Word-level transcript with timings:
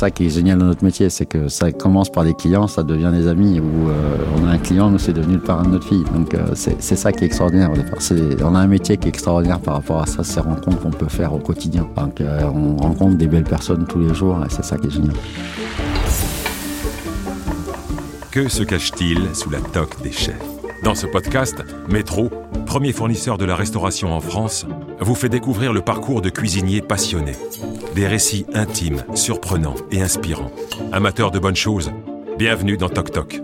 Ça 0.00 0.10
qui 0.10 0.24
est 0.24 0.30
génial 0.30 0.56
dans 0.56 0.64
notre 0.64 0.82
métier, 0.82 1.10
c'est 1.10 1.26
que 1.26 1.48
ça 1.48 1.72
commence 1.72 2.10
par 2.10 2.24
des 2.24 2.32
clients, 2.32 2.66
ça 2.68 2.82
devient 2.82 3.10
des 3.12 3.28
amis. 3.28 3.60
Ou 3.60 3.90
euh, 3.90 4.16
on 4.34 4.46
a 4.46 4.52
un 4.52 4.56
client, 4.56 4.88
nous 4.88 4.98
c'est 4.98 5.12
devenu 5.12 5.34
le 5.34 5.42
parrain 5.42 5.62
de 5.64 5.68
notre 5.68 5.86
fille. 5.86 6.04
Donc 6.14 6.32
euh, 6.32 6.54
c'est 6.54 6.80
ça 6.80 7.12
qui 7.12 7.24
est 7.24 7.26
extraordinaire. 7.26 7.70
On 8.42 8.54
a 8.54 8.60
un 8.60 8.66
métier 8.66 8.96
qui 8.96 9.08
est 9.08 9.10
extraordinaire 9.10 9.60
par 9.60 9.74
rapport 9.74 10.00
à 10.00 10.06
ça, 10.06 10.24
ces 10.24 10.40
rencontres 10.40 10.80
qu'on 10.80 10.90
peut 10.90 11.10
faire 11.10 11.34
au 11.34 11.38
quotidien. 11.38 11.86
Donc 11.98 12.22
euh, 12.22 12.44
on 12.44 12.78
rencontre 12.78 13.18
des 13.18 13.26
belles 13.26 13.44
personnes 13.44 13.84
tous 13.86 13.98
les 13.98 14.14
jours 14.14 14.38
et 14.42 14.48
c'est 14.48 14.64
ça 14.64 14.78
qui 14.78 14.86
est 14.86 14.90
génial. 14.90 15.12
Que 18.30 18.48
se 18.48 18.62
cache-t-il 18.62 19.34
sous 19.34 19.50
la 19.50 19.60
toque 19.60 20.00
des 20.02 20.12
chefs? 20.12 20.40
Dans 20.82 20.94
ce 20.94 21.06
podcast, 21.06 21.62
Métro, 21.90 22.30
premier 22.64 22.94
fournisseur 22.94 23.36
de 23.36 23.44
la 23.44 23.54
restauration 23.54 24.14
en 24.14 24.20
France, 24.20 24.64
vous 24.98 25.14
fait 25.14 25.28
découvrir 25.28 25.74
le 25.74 25.82
parcours 25.82 26.22
de 26.22 26.30
cuisiniers 26.30 26.80
passionnés. 26.80 27.36
Des 27.94 28.06
récits 28.06 28.46
intimes, 28.54 29.04
surprenants 29.14 29.74
et 29.90 30.00
inspirants. 30.00 30.50
Amateurs 30.92 31.30
de 31.30 31.38
bonnes 31.38 31.56
choses, 31.56 31.92
bienvenue 32.38 32.76
dans 32.76 32.88
Toc 32.88 33.10
Toc. 33.10 33.40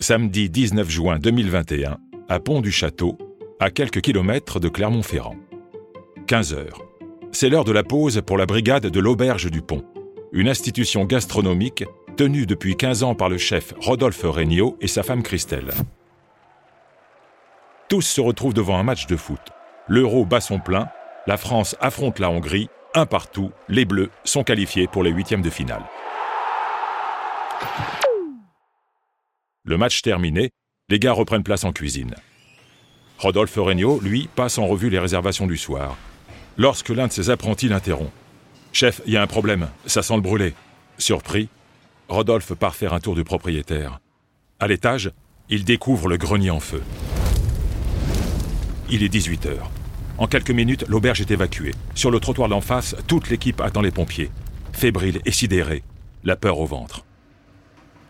Samedi 0.00 0.50
19 0.50 0.88
juin 0.88 1.18
2021, 1.18 1.98
à 2.28 2.40
Pont 2.40 2.60
du 2.60 2.72
Château, 2.72 3.18
à 3.60 3.70
quelques 3.70 4.00
kilomètres 4.00 4.60
de 4.60 4.68
Clermont-Ferrand. 4.68 5.36
15 6.26 6.54
heures. 6.54 6.82
C'est 7.30 7.48
l'heure 7.48 7.64
de 7.64 7.72
la 7.72 7.84
pause 7.84 8.22
pour 8.26 8.38
la 8.38 8.46
brigade 8.46 8.86
de 8.86 9.00
l'Auberge 9.00 9.50
du 9.50 9.62
Pont 9.62 9.84
une 10.32 10.48
institution 10.48 11.04
gastronomique 11.04 11.84
tenue 12.16 12.46
depuis 12.46 12.76
15 12.76 13.02
ans 13.02 13.14
par 13.14 13.28
le 13.28 13.36
chef 13.38 13.74
Rodolphe 13.78 14.22
Regnault 14.24 14.76
et 14.80 14.88
sa 14.88 15.02
femme 15.02 15.22
Christelle. 15.22 15.70
Tous 17.88 18.00
se 18.00 18.20
retrouvent 18.20 18.54
devant 18.54 18.78
un 18.78 18.82
match 18.82 19.06
de 19.06 19.16
foot. 19.16 19.40
L'euro 19.88 20.24
bat 20.24 20.40
son 20.40 20.58
plein, 20.58 20.88
la 21.26 21.36
France 21.36 21.76
affronte 21.80 22.18
la 22.18 22.30
Hongrie, 22.30 22.68
un 22.94 23.06
partout, 23.06 23.52
les 23.68 23.84
Bleus 23.84 24.10
sont 24.24 24.42
qualifiés 24.42 24.88
pour 24.88 25.02
les 25.02 25.10
huitièmes 25.10 25.42
de 25.42 25.50
finale. 25.50 25.84
Le 29.64 29.78
match 29.78 30.02
terminé, 30.02 30.50
les 30.88 30.98
gars 30.98 31.12
reprennent 31.12 31.44
place 31.44 31.64
en 31.64 31.72
cuisine. 31.72 32.16
Rodolphe 33.18 33.54
Regnault, 33.56 34.00
lui, 34.00 34.28
passe 34.34 34.58
en 34.58 34.66
revue 34.66 34.90
les 34.90 34.98
réservations 34.98 35.46
du 35.46 35.56
soir. 35.56 35.96
Lorsque 36.58 36.88
l'un 36.88 37.06
de 37.06 37.12
ses 37.12 37.30
apprentis 37.30 37.68
l'interrompt. 37.68 38.10
Chef, 38.72 39.00
il 39.06 39.12
y 39.12 39.16
a 39.16 39.22
un 39.22 39.26
problème, 39.28 39.68
ça 39.86 40.02
sent 40.02 40.16
le 40.16 40.22
brûlé. 40.22 40.54
Surpris, 40.98 41.48
Rodolphe 42.08 42.54
part 42.54 42.74
faire 42.74 42.94
un 42.94 43.00
tour 43.00 43.14
du 43.14 43.22
propriétaire. 43.22 44.00
À 44.58 44.66
l'étage, 44.66 45.12
il 45.48 45.64
découvre 45.64 46.08
le 46.08 46.16
grenier 46.16 46.50
en 46.50 46.60
feu. 46.60 46.82
Il 48.90 49.02
est 49.02 49.08
18 49.08 49.46
h 49.46 49.81
En 50.22 50.28
quelques 50.28 50.52
minutes, 50.52 50.84
l'auberge 50.88 51.20
est 51.20 51.32
évacuée. 51.32 51.74
Sur 51.96 52.12
le 52.12 52.20
trottoir 52.20 52.48
d'en 52.48 52.60
face, 52.60 52.94
toute 53.08 53.28
l'équipe 53.28 53.60
attend 53.60 53.80
les 53.80 53.90
pompiers. 53.90 54.30
Fébrile 54.72 55.20
et 55.24 55.32
sidéré, 55.32 55.82
la 56.22 56.36
peur 56.36 56.60
au 56.60 56.64
ventre. 56.64 57.04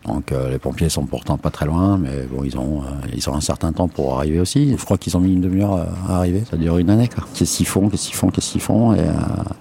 Donc 0.05 0.31
euh, 0.31 0.49
les 0.49 0.59
pompiers 0.59 0.89
sont 0.89 1.05
pourtant 1.05 1.37
pas 1.37 1.49
très 1.49 1.65
loin, 1.65 1.97
mais 1.97 2.25
bon, 2.29 2.43
ils 2.43 2.57
ont, 2.57 2.81
euh, 2.81 3.07
ils 3.15 3.29
ont 3.29 3.35
un 3.35 3.41
certain 3.41 3.71
temps 3.71 3.87
pour 3.87 4.17
arriver 4.17 4.39
aussi. 4.39 4.75
Je 4.77 4.83
crois 4.83 4.97
qu'ils 4.97 5.15
ont 5.15 5.21
mis 5.21 5.33
une 5.33 5.41
demi-heure 5.41 5.75
euh, 5.75 5.85
à 6.09 6.17
arriver. 6.17 6.43
Ça 6.49 6.57
dure 6.57 6.77
une 6.77 6.89
année. 6.89 7.09
Qu'est-ce 7.33 7.57
qu'ils 7.57 7.65
font? 7.65 7.89
Qu'est-ce 7.89 8.07
qu'ils 8.07 8.15
font? 8.15 8.29
Qu'est-ce 8.29 8.51
qu'ils 8.51 8.61
font? 8.61 8.93
Et 8.93 9.05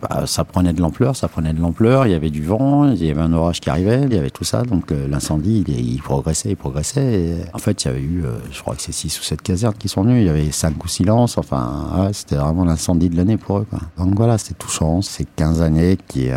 bah, 0.03 0.25
ça 0.27 0.45
prenait 0.45 0.73
de 0.73 0.81
l'ampleur, 0.81 1.15
ça 1.15 1.29
prenait 1.29 1.53
de 1.53 1.61
l'ampleur. 1.61 2.07
Il 2.07 2.12
y 2.12 2.15
avait 2.15 2.31
du 2.31 2.43
vent, 2.43 2.89
il 2.89 3.05
y 3.05 3.11
avait 3.11 3.21
un 3.21 3.33
orage 3.33 3.61
qui 3.61 3.71
arrivait, 3.71 4.03
il 4.03 4.12
y 4.12 4.19
avait 4.19 4.31
tout 4.31 4.45
ça. 4.45 4.62
Donc 4.62 4.91
l'incendie, 4.91 5.65
il, 5.67 6.03
progressait, 6.03 6.51
il 6.51 6.56
progressait. 6.56 7.37
en 7.53 7.59
fait, 7.59 7.84
il 7.84 7.89
y 7.89 7.91
avait 7.91 8.00
eu, 8.00 8.25
je 8.50 8.61
crois 8.61 8.75
que 8.75 8.83
c'est 8.83 8.93
six 8.93 9.19
ou 9.21 9.22
sept 9.22 9.43
casernes 9.43 9.75
qui 9.75 9.89
sont 9.89 10.03
venues. 10.03 10.21
Il 10.21 10.27
y 10.27 10.31
avait 10.31 10.50
cinq 10.50 10.84
ou 10.84 10.89
six 10.89 11.05
lances. 11.05 11.39
Enfin, 11.39 12.11
c'était 12.12 12.37
vraiment 12.37 12.65
l'incendie 12.65 13.09
de 13.09 13.16
l'année 13.16 13.37
pour 13.37 13.59
eux. 13.59 13.66
Quoi. 13.69 13.81
Donc 13.99 14.15
voilà, 14.16 14.39
c'est 14.39 14.59
touchant. 14.59 15.03
C'est 15.03 15.27
15 15.37 15.62
années 15.62 15.99
qui, 16.09 16.28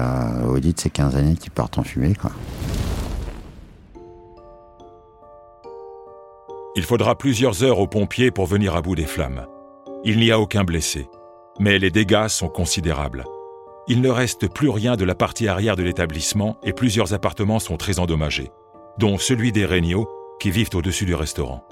vous 0.44 0.60
dites, 0.60 0.80
c'est 0.80 0.90
15 0.90 1.16
années 1.16 1.36
qui 1.36 1.50
partent 1.50 1.78
en 1.78 1.84
fumée. 1.84 2.14
Quoi. 2.14 2.32
Il 6.78 6.84
faudra 6.84 7.16
plusieurs 7.16 7.64
heures 7.64 7.80
aux 7.80 7.88
pompiers 7.88 8.32
pour 8.32 8.48
venir 8.48 8.76
à 8.76 8.82
bout 8.82 8.96
des 8.96 9.06
flammes. 9.06 9.48
Il 10.04 10.20
n'y 10.20 10.32
a 10.32 10.40
aucun 10.40 10.66
blessé, 10.66 11.08
mais 11.58 11.80
les 11.80 11.90
dégâts 11.90 12.28
sont 12.28 12.50
considérables. 12.50 13.24
Il 13.88 14.02
ne 14.02 14.10
reste 14.10 14.52
plus 14.52 14.70
rien 14.70 14.98
de 14.98 15.06
la 15.06 15.16
partie 15.16 15.48
arrière 15.48 15.78
de 15.78 15.84
l'établissement 15.84 16.58
et 16.64 16.74
plusieurs 16.74 17.14
appartements 17.14 17.60
sont 17.60 17.78
très 17.78 18.00
endommagés, 18.00 18.52
dont 18.98 19.18
celui 19.18 19.54
des 19.54 19.66
Regnault 19.66 20.10
qui 20.40 20.52
vivent 20.52 20.72
au-dessus 20.74 21.06
du 21.06 21.16
restaurant. 21.16 21.66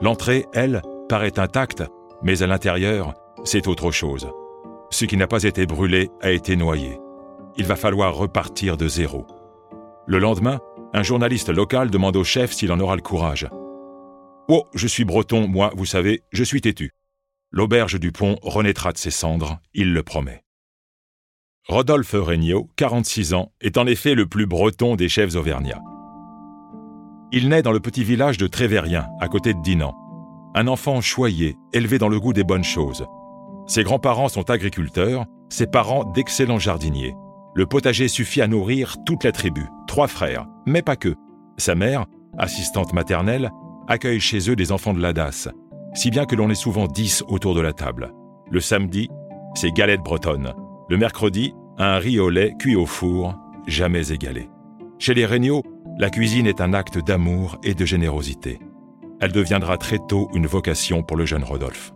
L'entrée, 0.00 0.46
elle, 0.52 0.82
paraît 1.08 1.38
intacte, 1.38 1.82
mais 2.22 2.42
à 2.42 2.46
l'intérieur, 2.46 3.14
c'est 3.44 3.68
autre 3.68 3.90
chose. 3.90 4.28
Ce 4.90 5.06
qui 5.06 5.16
n'a 5.16 5.28
pas 5.28 5.44
été 5.44 5.64
brûlé 5.64 6.10
a 6.20 6.30
été 6.30 6.56
noyé. 6.56 7.00
Il 7.56 7.64
va 7.64 7.76
falloir 7.76 8.14
repartir 8.14 8.76
de 8.76 8.86
zéro. 8.86 9.26
Le 10.06 10.18
lendemain, 10.18 10.58
un 10.92 11.02
journaliste 11.02 11.48
local 11.48 11.90
demande 11.90 12.16
au 12.16 12.24
chef 12.24 12.52
s'il 12.52 12.72
en 12.72 12.80
aura 12.80 12.96
le 12.96 13.02
courage. 13.02 13.48
Oh, 14.52 14.66
je 14.74 14.88
suis 14.88 15.04
breton, 15.04 15.46
moi, 15.46 15.70
vous 15.76 15.86
savez, 15.86 16.24
je 16.32 16.42
suis 16.42 16.60
têtu. 16.60 16.90
L'auberge 17.52 18.00
du 18.00 18.10
pont 18.10 18.34
renaîtra 18.42 18.90
de 18.90 18.98
ses 18.98 19.12
cendres, 19.12 19.60
il 19.74 19.92
le 19.92 20.02
promet. 20.02 20.42
Rodolphe 21.68 22.16
Regnault, 22.18 22.68
46 22.74 23.32
ans, 23.34 23.52
est 23.60 23.78
en 23.78 23.86
effet 23.86 24.16
le 24.16 24.26
plus 24.26 24.46
breton 24.46 24.96
des 24.96 25.08
chefs 25.08 25.36
auvergnats. 25.36 25.80
Il 27.30 27.48
naît 27.48 27.62
dans 27.62 27.70
le 27.70 27.78
petit 27.78 28.02
village 28.02 28.38
de 28.38 28.48
Trévérien, 28.48 29.06
à 29.20 29.28
côté 29.28 29.54
de 29.54 29.62
Dinan. 29.62 29.94
Un 30.56 30.66
enfant 30.66 31.00
choyé, 31.00 31.56
élevé 31.72 31.98
dans 31.98 32.08
le 32.08 32.18
goût 32.18 32.32
des 32.32 32.42
bonnes 32.42 32.64
choses. 32.64 33.06
Ses 33.68 33.84
grands-parents 33.84 34.30
sont 34.30 34.50
agriculteurs, 34.50 35.26
ses 35.48 35.68
parents 35.68 36.02
d'excellents 36.02 36.58
jardiniers. 36.58 37.14
Le 37.54 37.66
potager 37.66 38.08
suffit 38.08 38.42
à 38.42 38.48
nourrir 38.48 38.96
toute 39.06 39.22
la 39.22 39.30
tribu, 39.30 39.64
trois 39.86 40.08
frères, 40.08 40.48
mais 40.66 40.82
pas 40.82 40.96
que. 40.96 41.14
Sa 41.56 41.76
mère, 41.76 42.06
assistante 42.36 42.92
maternelle, 42.92 43.52
accueillent 43.90 44.20
chez 44.20 44.48
eux 44.48 44.56
des 44.56 44.72
enfants 44.72 44.94
de 44.94 45.02
l'ADAS, 45.02 45.48
si 45.94 46.10
bien 46.10 46.24
que 46.24 46.36
l'on 46.36 46.48
est 46.48 46.54
souvent 46.54 46.86
dix 46.86 47.24
autour 47.28 47.54
de 47.54 47.60
la 47.60 47.72
table. 47.72 48.12
Le 48.50 48.60
samedi, 48.60 49.10
c'est 49.54 49.72
galette 49.72 50.00
bretonne. 50.00 50.54
Le 50.88 50.96
mercredi, 50.96 51.52
un 51.76 51.98
riz 51.98 52.20
au 52.20 52.30
lait 52.30 52.54
cuit 52.58 52.76
au 52.76 52.86
four, 52.86 53.34
jamais 53.66 54.12
égalé. 54.12 54.48
Chez 54.98 55.12
les 55.12 55.26
Regnault, 55.26 55.64
la 55.98 56.08
cuisine 56.08 56.46
est 56.46 56.60
un 56.60 56.72
acte 56.72 56.98
d'amour 56.98 57.58
et 57.64 57.74
de 57.74 57.84
générosité. 57.84 58.60
Elle 59.20 59.32
deviendra 59.32 59.76
très 59.76 59.98
tôt 59.98 60.30
une 60.34 60.46
vocation 60.46 61.02
pour 61.02 61.16
le 61.16 61.26
jeune 61.26 61.44
Rodolphe. 61.44 61.92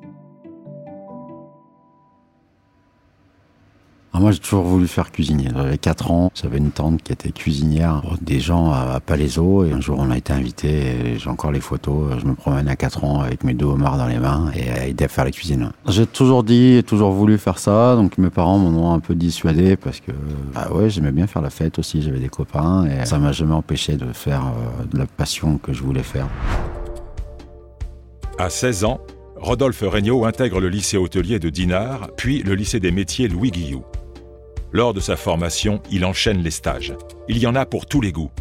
Ah, 4.16 4.20
moi, 4.20 4.30
j'ai 4.30 4.38
toujours 4.38 4.62
voulu 4.62 4.86
faire 4.86 5.10
cuisinier. 5.10 5.48
J'avais 5.52 5.76
4 5.76 6.12
ans, 6.12 6.30
j'avais 6.40 6.58
une 6.58 6.70
tante 6.70 7.02
qui 7.02 7.12
était 7.12 7.32
cuisinière 7.32 8.00
des 8.22 8.38
gens 8.38 8.70
à 8.70 9.00
Palaiso. 9.00 9.64
Et 9.64 9.72
un 9.72 9.80
jour, 9.80 9.98
on 9.98 10.08
a 10.12 10.16
été 10.16 10.32
invité. 10.32 11.18
J'ai 11.18 11.28
encore 11.28 11.50
les 11.50 11.60
photos. 11.60 12.20
Je 12.20 12.24
me 12.24 12.34
promène 12.34 12.68
à 12.68 12.76
4 12.76 13.02
ans 13.02 13.22
avec 13.22 13.42
mes 13.42 13.54
deux 13.54 13.66
homards 13.66 13.98
dans 13.98 14.06
les 14.06 14.20
mains 14.20 14.52
et 14.54 14.90
aider 14.90 15.06
à 15.06 15.08
faire 15.08 15.24
la 15.24 15.32
cuisine. 15.32 15.72
J'ai 15.88 16.06
toujours 16.06 16.44
dit 16.44 16.76
et 16.76 16.84
toujours 16.84 17.10
voulu 17.10 17.38
faire 17.38 17.58
ça. 17.58 17.96
Donc, 17.96 18.16
mes 18.16 18.30
parents 18.30 18.56
m'en 18.56 18.68
ont 18.90 18.94
un 18.94 19.00
peu 19.00 19.16
dissuadé 19.16 19.76
parce 19.76 19.98
que, 19.98 20.12
bah 20.54 20.68
ouais, 20.70 20.90
j'aimais 20.90 21.10
bien 21.10 21.26
faire 21.26 21.42
la 21.42 21.50
fête 21.50 21.80
aussi. 21.80 22.00
J'avais 22.00 22.20
des 22.20 22.28
copains 22.28 22.86
et 22.86 23.06
ça 23.06 23.18
m'a 23.18 23.32
jamais 23.32 23.54
empêché 23.54 23.96
de 23.96 24.12
faire 24.12 24.42
euh, 24.46 24.84
de 24.92 24.96
la 24.96 25.06
passion 25.06 25.58
que 25.58 25.72
je 25.72 25.82
voulais 25.82 26.04
faire. 26.04 26.28
À 28.38 28.48
16 28.48 28.84
ans, 28.84 29.00
Rodolphe 29.34 29.82
Regnault 29.82 30.24
intègre 30.24 30.60
le 30.60 30.68
lycée 30.68 30.98
hôtelier 30.98 31.40
de 31.40 31.50
Dinard, 31.50 32.10
puis 32.16 32.44
le 32.44 32.54
lycée 32.54 32.78
des 32.78 32.92
métiers 32.92 33.26
Louis 33.26 33.50
Guillou. 33.50 33.84
Lors 34.74 34.92
de 34.92 34.98
sa 34.98 35.14
formation, 35.14 35.80
il 35.92 36.04
enchaîne 36.04 36.42
les 36.42 36.50
stages. 36.50 36.94
Il 37.28 37.38
y 37.38 37.46
en 37.46 37.54
a 37.54 37.64
pour 37.64 37.86
tous 37.86 38.00
les 38.00 38.10
goûts. 38.10 38.32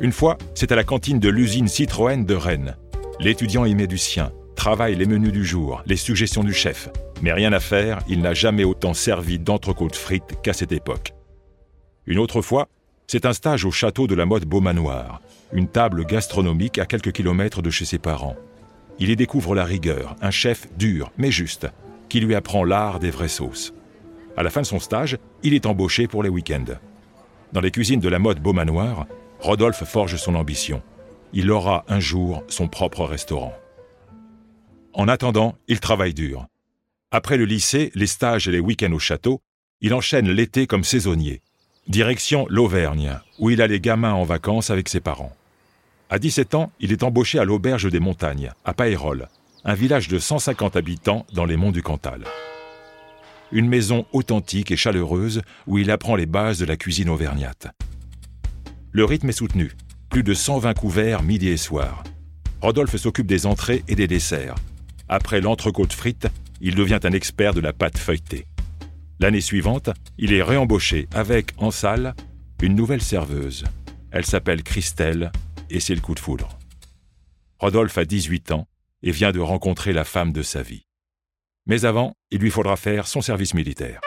Une 0.00 0.10
fois, 0.10 0.38
c'est 0.54 0.72
à 0.72 0.74
la 0.74 0.84
cantine 0.84 1.20
de 1.20 1.28
l'usine 1.28 1.68
Citroën 1.68 2.24
de 2.24 2.34
Rennes. 2.34 2.76
L'étudiant 3.20 3.66
y 3.66 3.74
met 3.74 3.86
du 3.86 3.98
sien, 3.98 4.32
travaille 4.56 4.96
les 4.96 5.04
menus 5.04 5.32
du 5.32 5.44
jour, 5.44 5.82
les 5.84 5.98
suggestions 5.98 6.44
du 6.44 6.54
chef. 6.54 6.88
Mais 7.20 7.34
rien 7.34 7.52
à 7.52 7.60
faire, 7.60 7.98
il 8.08 8.22
n'a 8.22 8.32
jamais 8.32 8.64
autant 8.64 8.94
servi 8.94 9.38
d'entrecôte 9.38 9.94
frites 9.94 10.40
qu'à 10.42 10.54
cette 10.54 10.72
époque. 10.72 11.12
Une 12.06 12.18
autre 12.18 12.40
fois, 12.40 12.68
c'est 13.06 13.26
un 13.26 13.34
stage 13.34 13.66
au 13.66 13.70
château 13.70 14.06
de 14.06 14.14
la 14.14 14.24
mode 14.24 14.46
Beaumanoir, 14.46 15.20
une 15.52 15.68
table 15.68 16.06
gastronomique 16.06 16.78
à 16.78 16.86
quelques 16.86 17.12
kilomètres 17.12 17.60
de 17.60 17.68
chez 17.68 17.84
ses 17.84 17.98
parents. 17.98 18.36
Il 18.98 19.10
y 19.10 19.16
découvre 19.16 19.54
la 19.54 19.66
rigueur, 19.66 20.16
un 20.22 20.30
chef 20.30 20.68
dur 20.78 21.12
mais 21.18 21.30
juste, 21.30 21.66
qui 22.08 22.20
lui 22.20 22.34
apprend 22.34 22.64
l'art 22.64 22.98
des 22.98 23.10
vraies 23.10 23.28
sauces. 23.28 23.74
À 24.36 24.42
la 24.42 24.50
fin 24.50 24.62
de 24.62 24.66
son 24.66 24.80
stage, 24.80 25.18
il 25.42 25.54
est 25.54 25.66
embauché 25.66 26.08
pour 26.08 26.22
les 26.22 26.28
week-ends. 26.28 26.76
Dans 27.52 27.60
les 27.60 27.70
cuisines 27.70 28.00
de 28.00 28.08
la 28.08 28.18
mode 28.18 28.40
Beaumanoir, 28.40 29.06
Rodolphe 29.40 29.84
forge 29.84 30.16
son 30.16 30.34
ambition. 30.34 30.82
Il 31.32 31.50
aura 31.50 31.84
un 31.88 32.00
jour 32.00 32.42
son 32.48 32.68
propre 32.68 33.04
restaurant. 33.04 33.52
En 34.94 35.08
attendant, 35.08 35.56
il 35.68 35.80
travaille 35.80 36.14
dur. 36.14 36.46
Après 37.10 37.36
le 37.36 37.44
lycée, 37.44 37.90
les 37.94 38.06
stages 38.06 38.48
et 38.48 38.52
les 38.52 38.60
week-ends 38.60 38.92
au 38.92 38.98
château, 38.98 39.42
il 39.80 39.92
enchaîne 39.92 40.30
l'été 40.30 40.66
comme 40.66 40.84
saisonnier. 40.84 41.42
Direction 41.88 42.46
l'Auvergne, 42.48 43.18
où 43.38 43.50
il 43.50 43.60
a 43.60 43.66
les 43.66 43.80
gamins 43.80 44.14
en 44.14 44.24
vacances 44.24 44.70
avec 44.70 44.88
ses 44.88 45.00
parents. 45.00 45.32
À 46.08 46.18
17 46.18 46.54
ans, 46.54 46.70
il 46.78 46.92
est 46.92 47.02
embauché 47.02 47.38
à 47.38 47.44
l'Auberge 47.44 47.90
des 47.90 48.00
Montagnes, 48.00 48.52
à 48.64 48.72
Paérol, 48.72 49.28
un 49.64 49.74
village 49.74 50.08
de 50.08 50.18
150 50.18 50.76
habitants 50.76 51.26
dans 51.32 51.44
les 51.44 51.56
monts 51.56 51.72
du 51.72 51.82
Cantal. 51.82 52.24
Une 53.52 53.68
maison 53.68 54.06
authentique 54.12 54.70
et 54.70 54.76
chaleureuse 54.76 55.42
où 55.66 55.78
il 55.78 55.90
apprend 55.90 56.16
les 56.16 56.26
bases 56.26 56.58
de 56.58 56.64
la 56.64 56.76
cuisine 56.76 57.08
auvergnate. 57.08 57.68
Le 58.90 59.04
rythme 59.04 59.28
est 59.28 59.32
soutenu, 59.32 59.72
plus 60.10 60.22
de 60.22 60.34
120 60.34 60.74
couverts 60.74 61.22
midi 61.22 61.48
et 61.48 61.56
soir. 61.56 62.02
Rodolphe 62.60 62.96
s'occupe 62.96 63.26
des 63.26 63.46
entrées 63.46 63.84
et 63.88 63.94
des 63.94 64.06
desserts. 64.06 64.54
Après 65.08 65.40
l'entrecôte 65.40 65.92
frite, 65.92 66.28
il 66.60 66.74
devient 66.74 67.00
un 67.02 67.12
expert 67.12 67.54
de 67.54 67.60
la 67.60 67.72
pâte 67.72 67.98
feuilletée. 67.98 68.46
L'année 69.20 69.40
suivante, 69.40 69.90
il 70.18 70.32
est 70.32 70.42
réembauché 70.42 71.08
avec, 71.12 71.52
en 71.58 71.70
salle, 71.70 72.14
une 72.62 72.74
nouvelle 72.74 73.02
serveuse. 73.02 73.64
Elle 74.10 74.26
s'appelle 74.26 74.62
Christelle 74.62 75.32
et 75.70 75.80
c'est 75.80 75.94
le 75.94 76.00
coup 76.00 76.14
de 76.14 76.20
foudre. 76.20 76.58
Rodolphe 77.58 77.98
a 77.98 78.04
18 78.04 78.52
ans 78.52 78.66
et 79.02 79.10
vient 79.10 79.32
de 79.32 79.40
rencontrer 79.40 79.92
la 79.92 80.04
femme 80.04 80.32
de 80.32 80.42
sa 80.42 80.62
vie. 80.62 80.84
Mais 81.66 81.84
avant, 81.84 82.14
il 82.32 82.40
lui 82.40 82.50
faudra 82.50 82.74
faire 82.74 83.06
son 83.06 83.20
service 83.20 83.54
militaire. 83.54 84.00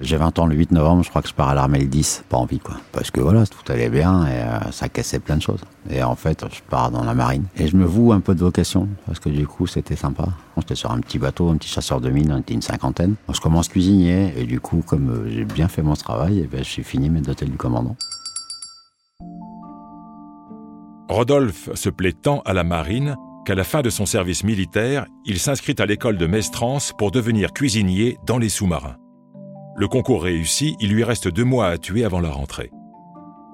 J'ai 0.00 0.16
20 0.16 0.38
ans 0.38 0.46
le 0.46 0.56
8 0.56 0.72
novembre, 0.72 1.04
je 1.04 1.10
crois 1.10 1.20
que 1.20 1.28
je 1.28 1.34
pars 1.34 1.50
à 1.50 1.54
l'armée 1.54 1.78
le 1.78 1.86
10, 1.86 2.24
pas 2.28 2.38
envie 2.38 2.58
quoi. 2.58 2.76
Parce 2.92 3.10
que 3.10 3.20
voilà, 3.20 3.46
tout 3.46 3.60
allait 3.70 3.90
bien 3.90 4.26
et 4.26 4.42
euh, 4.42 4.70
ça 4.70 4.88
cassait 4.88 5.18
plein 5.18 5.36
de 5.36 5.42
choses. 5.42 5.60
Et 5.90 6.02
en 6.02 6.16
fait, 6.16 6.44
je 6.52 6.60
pars 6.62 6.90
dans 6.90 7.04
la 7.04 7.14
marine. 7.14 7.44
Et 7.56 7.68
je 7.68 7.76
me 7.76 7.84
voue 7.84 8.12
un 8.12 8.20
peu 8.20 8.34
de 8.34 8.40
vocation, 8.40 8.88
parce 9.06 9.20
que 9.20 9.28
du 9.28 9.46
coup, 9.46 9.66
c'était 9.66 9.94
sympa. 9.94 10.26
J'étais 10.56 10.74
sur 10.74 10.90
un 10.90 11.00
petit 11.00 11.18
bateau, 11.18 11.50
un 11.50 11.56
petit 11.56 11.68
chasseur 11.68 12.00
de 12.00 12.10
mines, 12.10 12.32
on 12.32 12.38
était 12.38 12.54
une 12.54 12.62
cinquantaine. 12.62 13.14
Je 13.32 13.40
commence 13.40 13.68
cuisinier, 13.68 14.32
et 14.36 14.44
du 14.44 14.58
coup, 14.58 14.82
comme 14.86 15.10
euh, 15.10 15.30
j'ai 15.30 15.44
bien 15.44 15.68
fait 15.68 15.82
mon 15.82 15.94
travail, 15.94 16.40
et 16.40 16.46
ben, 16.46 16.64
je 16.64 16.68
suis 16.68 16.84
fini 16.84 17.10
maître 17.10 17.26
d'hôtel 17.26 17.50
du 17.50 17.56
commandant. 17.56 17.96
Rodolphe 21.08 21.68
se 21.74 21.90
plaît 21.90 22.14
tant 22.14 22.40
à 22.46 22.54
la 22.54 22.64
marine 22.64 23.16
qu'à 23.44 23.54
la 23.54 23.64
fin 23.64 23.82
de 23.82 23.90
son 23.90 24.06
service 24.06 24.44
militaire, 24.44 25.06
il 25.24 25.38
s'inscrit 25.38 25.74
à 25.78 25.86
l'école 25.86 26.16
de 26.16 26.26
Mestrance 26.26 26.92
pour 26.96 27.10
devenir 27.10 27.52
cuisinier 27.52 28.18
dans 28.26 28.38
les 28.38 28.48
sous-marins. 28.48 28.96
Le 29.76 29.88
concours 29.88 30.22
réussi, 30.22 30.76
il 30.80 30.90
lui 30.90 31.04
reste 31.04 31.28
deux 31.28 31.44
mois 31.44 31.66
à 31.66 31.78
tuer 31.78 32.04
avant 32.04 32.20
la 32.20 32.30
rentrée. 32.30 32.70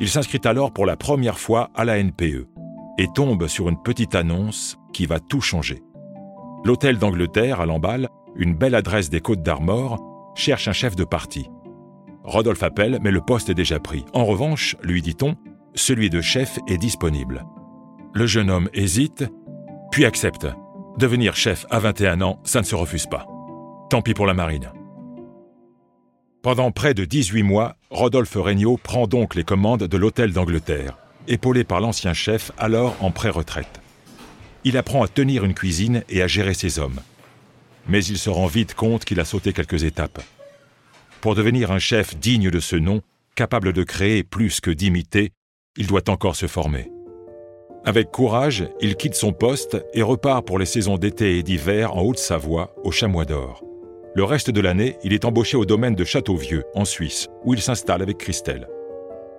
Il 0.01 0.09
s'inscrit 0.09 0.41
alors 0.45 0.73
pour 0.73 0.87
la 0.87 0.97
première 0.97 1.39
fois 1.39 1.71
à 1.75 1.85
la 1.85 2.03
NPE 2.03 2.47
et 2.99 3.09
tombe 3.15 3.47
sur 3.47 3.69
une 3.69 3.83
petite 3.83 4.15
annonce 4.15 4.77
qui 4.93 5.07
va 5.07 5.21
tout 5.21 5.41
changer. 5.41 5.83
L'hôtel 6.65 6.99
d'Angleterre 6.99 7.61
à 7.61 7.67
Lamballe, 7.67 8.09
une 8.37 8.55
belle 8.55 8.75
adresse 8.75 9.11
des 9.11 9.21
Côtes 9.21 9.43
d'Armor, 9.43 9.99
cherche 10.35 10.69
un 10.69 10.73
chef 10.73 10.95
de 10.95 11.05
parti. 11.05 11.49
Rodolphe 12.23 12.63
appelle, 12.63 12.99
mais 13.03 13.11
le 13.11 13.23
poste 13.23 13.49
est 13.49 13.55
déjà 13.55 13.81
pris. 13.81 14.05
En 14.13 14.25
revanche, 14.25 14.77
lui 14.83 15.01
dit-on, 15.01 15.37
celui 15.75 16.11
de 16.11 16.21
chef 16.21 16.59
est 16.69 16.77
disponible. 16.77 17.45
Le 18.13 18.27
jeune 18.27 18.51
homme 18.51 18.69
hésite, 18.75 19.25
puis 19.91 20.05
accepte. 20.05 20.47
Devenir 20.99 21.35
chef 21.37 21.67
à 21.71 21.79
21 21.79 22.21
ans, 22.21 22.41
ça 22.45 22.61
ne 22.61 22.67
se 22.67 22.75
refuse 22.75 23.07
pas. 23.07 23.27
Tant 23.91 24.03
pis 24.03 24.15
pour 24.15 24.27
la 24.27 24.35
marine. 24.35 24.71
Pendant 26.43 26.71
près 26.71 26.95
de 26.95 27.05
18 27.05 27.43
mois, 27.43 27.77
Rodolphe 27.91 28.35
Regnault 28.35 28.79
prend 28.79 29.07
donc 29.07 29.35
les 29.35 29.45
commandes 29.45 29.85
de 29.85 29.97
l'Hôtel 29.97 30.33
d'Angleterre, 30.33 30.97
épaulé 31.29 31.65
par 31.65 31.81
l'ancien 31.81 32.15
chef 32.15 32.53
alors 32.57 32.97
en 33.01 33.11
pré-retraite. 33.11 33.81
Il 34.65 34.77
apprend 34.77 35.03
à 35.03 35.09
tenir 35.09 35.45
une 35.45 35.55
cuisine 35.55 36.03
et 36.09 36.23
à 36.23 36.27
gérer 36.27 36.55
ses 36.55 36.79
hommes. 36.79 37.01
Mais 37.89 38.05
il 38.05 38.19
se 38.19 38.31
rend 38.31 38.47
vite 38.47 38.75
compte 38.75 39.05
qu'il 39.05 39.21
a 39.21 39.25
sauté 39.25 39.53
quelques 39.53 39.85
étapes. 39.85 40.23
Pour 41.21 41.35
devenir 41.35 41.73
un 41.73 41.79
chef 41.79 42.17
digne 42.17 42.51
de 42.51 42.61
ce 42.61 42.77
nom, 42.77 43.03
capable 43.35 43.73
de 43.73 43.83
créer 43.83 44.23
plus 44.23 44.61
que 44.61 44.71
d'imiter, 44.71 45.33
il 45.77 45.87
doit 45.87 46.09
encore 46.09 46.37
se 46.37 46.47
former. 46.47 46.91
Avec 47.85 48.11
courage, 48.11 48.69
il 48.81 48.97
quitte 48.97 49.15
son 49.15 49.32
poste 49.32 49.82
et 49.94 50.03
repart 50.03 50.47
pour 50.47 50.59
les 50.59 50.67
saisons 50.67 50.99
d'été 50.99 51.38
et 51.38 51.43
d'hiver 51.43 51.97
en 51.97 52.03
Haute-Savoie, 52.03 52.75
au 52.85 52.91
Chamois 52.91 53.25
d'Or. 53.25 53.65
Le 54.15 54.23
reste 54.23 54.50
de 54.50 54.61
l'année, 54.61 54.99
il 55.03 55.15
est 55.15 55.25
embauché 55.25 55.56
au 55.56 55.65
domaine 55.65 55.94
de 55.94 56.05
Châteauvieux, 56.05 56.65
en 56.75 56.85
Suisse, 56.85 57.29
où 57.44 57.55
il 57.55 57.62
s'installe 57.62 58.03
avec 58.03 58.19
Christelle. 58.19 58.69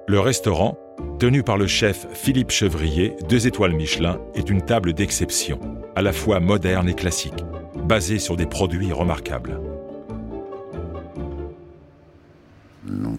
Le 0.08 0.20
restaurant, 0.20 0.76
tenu 1.20 1.44
par 1.44 1.58
le 1.58 1.68
chef 1.68 2.08
Philippe 2.14 2.50
Chevrier, 2.50 3.16
deux 3.30 3.46
étoiles 3.46 3.74
Michelin, 3.74 4.20
est 4.34 4.50
une 4.50 4.64
table 4.64 4.94
d'exception, 4.94 5.60
à 5.96 6.02
la 6.02 6.12
fois 6.12 6.40
moderne 6.40 6.90
et 6.90 6.96
classique, 6.96 7.46
basée 7.84 8.18
sur 8.18 8.38
des 8.38 8.48
produits 8.48 8.92
remarquables. 8.92 9.60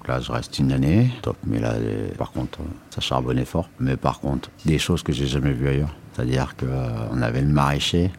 Donc 0.02 0.08
là, 0.08 0.18
je 0.18 0.32
reste 0.32 0.58
une 0.58 0.72
année, 0.72 1.10
top. 1.22 1.36
Mais 1.46 1.60
là, 1.60 1.74
par 2.18 2.32
contre, 2.32 2.58
ça 2.90 3.00
charbonnait 3.00 3.44
fort. 3.44 3.68
Mais 3.78 3.96
par 3.96 4.18
contre, 4.18 4.50
des 4.64 4.80
choses 4.80 5.04
que 5.04 5.12
j'ai 5.12 5.28
jamais 5.28 5.52
vues 5.52 5.68
ailleurs. 5.68 5.94
C'est-à-dire 6.12 6.56
qu'on 6.56 7.22
avait 7.22 7.40
le 7.40 7.46
maraîcher, 7.46 8.10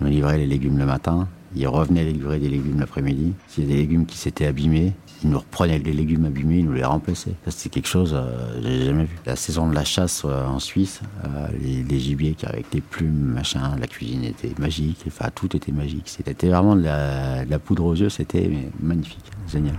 on 0.00 0.06
livrait 0.06 0.38
les 0.38 0.46
légumes 0.46 0.78
le 0.78 0.86
matin, 0.86 1.28
il 1.54 1.68
revenait 1.68 2.04
livrer 2.04 2.38
des 2.38 2.48
légumes 2.48 2.80
l'après-midi. 2.80 3.34
S'il 3.46 3.66
des 3.66 3.76
légumes 3.76 4.06
qui 4.06 4.16
s'étaient 4.16 4.46
abîmés, 4.46 4.94
il 5.22 5.28
nous 5.28 5.38
reprenait 5.38 5.78
les 5.80 5.92
légumes 5.92 6.24
abîmés, 6.24 6.60
il 6.60 6.64
nous 6.64 6.72
les 6.72 6.82
remplaçait. 6.82 7.34
Ça, 7.44 7.50
c'était 7.50 7.68
quelque 7.68 7.88
chose 7.88 8.14
euh, 8.14 8.62
que 8.62 8.66
j'ai 8.66 8.86
jamais 8.86 9.04
vu. 9.04 9.18
La 9.26 9.36
saison 9.36 9.68
de 9.68 9.74
la 9.74 9.84
chasse 9.84 10.22
euh, 10.24 10.46
en 10.46 10.60
Suisse, 10.60 11.02
euh, 11.26 11.48
les, 11.60 12.00
gibiers 12.00 12.34
avec 12.44 12.70
des 12.72 12.80
plumes, 12.80 13.34
machin, 13.34 13.76
la 13.78 13.86
cuisine 13.86 14.24
était 14.24 14.54
magique, 14.58 15.04
enfin 15.06 15.28
tout 15.34 15.54
était 15.54 15.72
magique. 15.72 16.04
C'était 16.06 16.48
vraiment 16.48 16.74
de 16.74 16.84
la, 16.84 17.44
de 17.44 17.50
la 17.50 17.58
poudre 17.58 17.84
aux 17.84 17.94
yeux, 17.94 18.08
c'était 18.08 18.50
magnifique, 18.80 19.30
génial. 19.46 19.76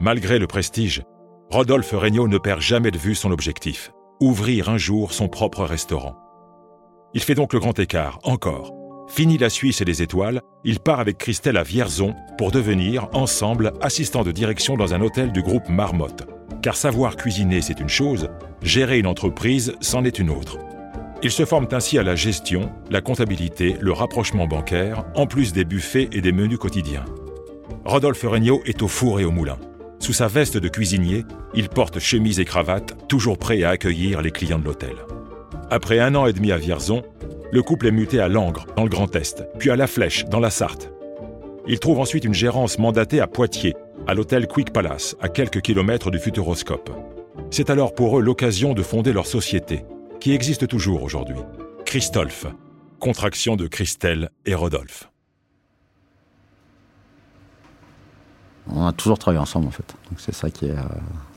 Malgré 0.00 0.38
le 0.38 0.46
prestige, 0.46 1.02
Rodolphe 1.50 1.92
Regnault 1.92 2.28
ne 2.28 2.38
perd 2.38 2.60
jamais 2.60 2.90
de 2.90 2.98
vue 2.98 3.14
son 3.14 3.30
objectif 3.30 3.90
ouvrir 4.20 4.68
un 4.68 4.78
jour 4.78 5.12
son 5.12 5.28
propre 5.28 5.64
restaurant. 5.64 6.16
Il 7.14 7.22
fait 7.22 7.34
donc 7.34 7.52
le 7.52 7.60
grand 7.60 7.78
écart, 7.78 8.18
encore, 8.24 8.74
Fini 9.08 9.38
la 9.38 9.48
Suisse 9.48 9.80
et 9.80 9.86
les 9.86 10.02
étoiles, 10.02 10.42
il 10.64 10.80
part 10.80 11.00
avec 11.00 11.16
Christelle 11.16 11.56
à 11.56 11.62
Vierzon 11.62 12.14
pour 12.36 12.50
devenir, 12.50 13.08
ensemble, 13.14 13.72
assistant 13.80 14.22
de 14.22 14.32
direction 14.32 14.76
dans 14.76 14.92
un 14.92 15.00
hôtel 15.00 15.32
du 15.32 15.42
groupe 15.42 15.68
Marmotte. 15.70 16.26
Car 16.62 16.76
savoir 16.76 17.16
cuisiner, 17.16 17.62
c'est 17.62 17.80
une 17.80 17.88
chose, 17.88 18.28
gérer 18.60 18.98
une 18.98 19.06
entreprise, 19.06 19.74
c'en 19.80 20.04
est 20.04 20.18
une 20.18 20.28
autre. 20.28 20.58
Ils 21.22 21.30
se 21.30 21.46
forment 21.46 21.68
ainsi 21.72 21.98
à 21.98 22.02
la 22.02 22.16
gestion, 22.16 22.70
la 22.90 23.00
comptabilité, 23.00 23.76
le 23.80 23.92
rapprochement 23.92 24.46
bancaire, 24.46 25.04
en 25.14 25.26
plus 25.26 25.54
des 25.54 25.64
buffets 25.64 26.10
et 26.12 26.20
des 26.20 26.32
menus 26.32 26.58
quotidiens. 26.58 27.06
Rodolphe 27.86 28.24
Regnault 28.24 28.60
est 28.66 28.82
au 28.82 28.88
four 28.88 29.20
et 29.20 29.24
au 29.24 29.30
moulin. 29.30 29.56
Sous 29.98 30.12
sa 30.12 30.28
veste 30.28 30.56
de 30.56 30.68
cuisinier, 30.68 31.24
il 31.54 31.68
porte 31.68 31.98
chemise 31.98 32.40
et 32.40 32.44
cravate, 32.44 32.96
toujours 33.08 33.38
prêt 33.38 33.62
à 33.62 33.70
accueillir 33.70 34.22
les 34.22 34.30
clients 34.30 34.58
de 34.58 34.64
l'hôtel. 34.64 34.94
Après 35.70 35.98
un 35.98 36.14
an 36.14 36.26
et 36.26 36.32
demi 36.32 36.52
à 36.52 36.56
Vierzon, 36.56 37.02
le 37.50 37.62
couple 37.62 37.86
est 37.88 37.92
muté 37.92 38.20
à 38.20 38.28
Langres, 38.28 38.66
dans 38.76 38.84
le 38.84 38.88
Grand 38.88 39.14
Est, 39.16 39.44
puis 39.58 39.70
à 39.70 39.76
La 39.76 39.86
Flèche, 39.86 40.24
dans 40.26 40.40
la 40.40 40.50
Sarthe. 40.50 40.90
Il 41.66 41.78
trouve 41.80 41.98
ensuite 41.98 42.24
une 42.24 42.34
gérance 42.34 42.78
mandatée 42.78 43.20
à 43.20 43.26
Poitiers, 43.26 43.74
à 44.06 44.14
l'hôtel 44.14 44.46
Quick 44.46 44.72
Palace, 44.72 45.16
à 45.20 45.28
quelques 45.28 45.60
kilomètres 45.60 46.10
du 46.10 46.18
Futuroscope. 46.18 46.90
C'est 47.50 47.70
alors 47.70 47.94
pour 47.94 48.18
eux 48.18 48.22
l'occasion 48.22 48.74
de 48.74 48.82
fonder 48.82 49.12
leur 49.12 49.26
société, 49.26 49.84
qui 50.20 50.32
existe 50.32 50.68
toujours 50.68 51.02
aujourd'hui. 51.02 51.38
Christolphe, 51.84 52.46
contraction 52.98 53.56
de 53.56 53.66
Christelle 53.66 54.30
et 54.46 54.54
Rodolphe. 54.54 55.10
On 58.74 58.86
a 58.86 58.92
toujours 58.92 59.18
travaillé 59.18 59.40
ensemble 59.40 59.66
en 59.66 59.70
fait. 59.70 59.94
c'est 60.16 60.34
ça 60.34 60.50
qui 60.50 60.66
est, 60.66 60.70
euh, 60.70 60.82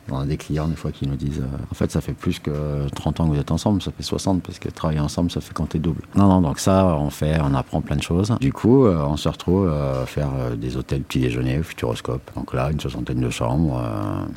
on 0.10 0.20
a 0.20 0.26
des 0.26 0.38
clients 0.38 0.68
des 0.68 0.76
fois 0.76 0.92
qui 0.92 1.08
nous 1.08 1.16
disent 1.16 1.40
euh, 1.40 1.64
en 1.72 1.74
fait 1.76 1.92
ça 1.92 2.02
fait 2.02 2.14
plus 2.14 2.40
que 2.40 2.88
30 2.96 3.20
ans 3.20 3.28
que 3.28 3.34
vous 3.34 3.40
êtes 3.40 3.52
ensemble, 3.52 3.82
ça 3.82 3.92
fait 3.92 4.04
60 4.04 4.44
parce 4.44 4.60
que 4.60 4.70
travailler 4.70 5.00
ensemble 5.00 5.32
ça 5.32 5.42
fait 5.42 5.54
compter 5.54 5.80
double. 5.80 6.02
Non 6.16 6.28
non 6.28 6.42
donc 6.42 6.60
ça 6.60 6.86
on 6.98 7.10
fait, 7.10 7.40
on 7.42 7.54
apprend 7.54 7.82
plein 7.82 7.96
de 7.96 8.04
choses. 8.04 8.36
Du 8.40 8.52
coup 8.52 8.86
euh, 8.86 9.04
on 9.08 9.18
se 9.18 9.30
retrouve 9.30 9.70
à 9.70 10.06
faire 10.06 10.30
des 10.58 10.78
hôtels 10.78 11.04
petit 11.04 11.20
déjeuner 11.20 11.60
au 11.60 11.64
Futuroscope. 11.64 12.32
Donc 12.36 12.54
là 12.54 12.72
une 12.72 12.80
soixantaine 12.80 13.22
de 13.22 13.30
chambres, 13.30 13.82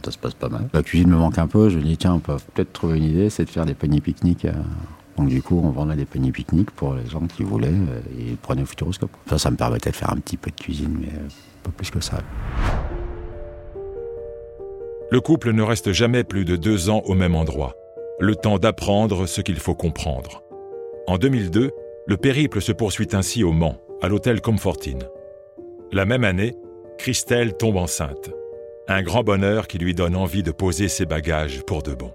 ça 0.05 0.11
se 0.11 0.19
passe 0.19 0.35
pas 0.35 0.49
mal. 0.49 0.69
La 0.73 0.83
cuisine 0.83 1.09
me 1.09 1.17
manque 1.17 1.39
un 1.39 1.47
peu, 1.47 1.69
je 1.71 1.79
dis 1.79 1.97
tiens 1.97 2.15
on 2.15 2.21
peut 2.21 2.37
peut-être 2.55 2.73
trouver 2.73 2.99
une 2.99 3.05
idée, 3.05 3.31
c'est 3.31 3.45
de 3.45 3.51
faire 3.51 3.67
des 3.67 3.75
paniers 3.75 4.01
pique-niques. 4.01 4.47
Donc 5.17 5.29
du 5.29 5.43
coup, 5.43 5.61
on 5.63 5.71
vendait 5.71 5.95
des 5.95 6.07
paniers 6.07 6.33
pique-niques 6.33 6.73
pour 6.73 6.95
les 6.95 7.07
gens 7.07 7.21
qui 7.21 7.45
voulaient 7.45 7.69
et 8.19 8.31
ils 8.31 8.37
prenaient 8.37 8.63
au 8.63 8.67
Futuroscope. 8.67 9.13
Ça, 9.29 9.39
ça 9.39 9.51
me 9.51 9.57
permettait 9.57 9.91
de 9.91 9.97
faire 9.97 10.13
un 10.13 10.17
petit 10.17 10.37
peu 10.37 10.51
de 10.51 10.61
cuisine, 10.61 10.97
mais 11.01 11.13
Le 15.11 15.21
couple 15.21 15.53
ne 15.53 15.63
reste 15.63 15.93
jamais 15.93 16.25
plus 16.25 16.45
de 16.45 16.57
deux 16.57 16.91
ans 16.91 17.03
au 17.07 17.15
même 17.15 17.35
endroit, 17.35 17.75
le 18.19 18.35
temps 18.35 18.59
d'apprendre 18.59 19.27
ce 19.27 19.41
qu'il 19.41 19.59
faut 19.61 19.75
comprendre. 19.75 20.43
En 21.07 21.19
2002, 21.19 21.71
le 22.07 22.17
périple 22.17 22.61
se 22.61 22.73
poursuit 22.73 23.09
ainsi 23.13 23.45
au 23.45 23.53
Mans, 23.53 23.77
à 24.03 24.09
l'hôtel 24.09 24.41
Comfortine. 24.41 25.05
La 25.93 26.05
même 26.05 26.25
année, 26.25 26.57
Christelle 26.99 27.57
tombe 27.57 27.77
enceinte. 27.77 28.31
Un 28.89 29.03
grand 29.03 29.23
bonheur 29.23 29.67
qui 29.67 29.79
lui 29.79 29.95
donne 29.95 30.17
envie 30.17 30.43
de 30.43 30.51
poser 30.51 30.89
ses 30.89 31.07
bagages 31.07 31.63
pour 31.65 31.83
de 31.83 31.95
bon. 31.95 32.13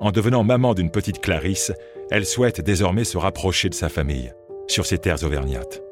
En 0.00 0.10
devenant 0.10 0.44
maman 0.44 0.74
d'une 0.74 0.90
petite 0.90 1.20
Clarisse, 1.20 1.72
elle 2.10 2.26
souhaite 2.26 2.60
désormais 2.60 3.04
se 3.04 3.18
rapprocher 3.18 3.68
de 3.68 3.74
sa 3.74 3.88
famille, 3.88 4.32
sur 4.66 4.86
ses 4.86 4.98
terres 4.98 5.22
auvergnates. 5.24 5.82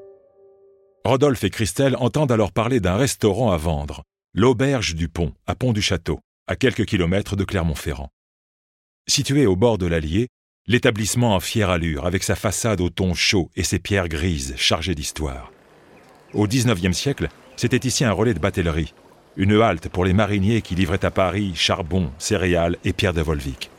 Rodolphe 1.04 1.42
et 1.42 1.50
Christelle 1.50 1.96
entendent 1.96 2.30
alors 2.30 2.52
parler 2.52 2.78
d'un 2.78 2.94
restaurant 2.94 3.50
à 3.50 3.56
vendre, 3.56 4.04
l'auberge 4.34 4.94
du 4.94 5.08
Pont, 5.08 5.32
à 5.48 5.56
Pont-du-Château, 5.56 6.20
à 6.46 6.54
quelques 6.54 6.84
kilomètres 6.84 7.34
de 7.34 7.42
Clermont-Ferrand. 7.42 8.08
Située 9.08 9.46
au 9.46 9.56
bord 9.56 9.78
de 9.78 9.86
l'Allier, 9.86 10.28
l'établissement 10.68 11.34
en 11.34 11.40
fière 11.40 11.70
allure, 11.70 12.06
avec 12.06 12.22
sa 12.22 12.36
façade 12.36 12.80
au 12.80 12.88
ton 12.88 13.14
chaud 13.14 13.50
et 13.56 13.64
ses 13.64 13.80
pierres 13.80 14.08
grises 14.08 14.54
chargées 14.56 14.94
d'histoire. 14.94 15.50
Au 16.34 16.46
XIXe 16.46 16.96
siècle, 16.96 17.28
c'était 17.56 17.84
ici 17.84 18.04
un 18.04 18.12
relais 18.12 18.34
de 18.34 18.38
batellerie, 18.38 18.94
une 19.36 19.60
halte 19.60 19.88
pour 19.88 20.04
les 20.04 20.12
mariniers 20.12 20.62
qui 20.62 20.76
livraient 20.76 21.04
à 21.04 21.10
Paris 21.10 21.52
charbon, 21.56 22.12
céréales 22.18 22.76
et 22.84 22.92
pierres 22.92 23.12
de 23.12 23.22
Volvic. 23.22 23.70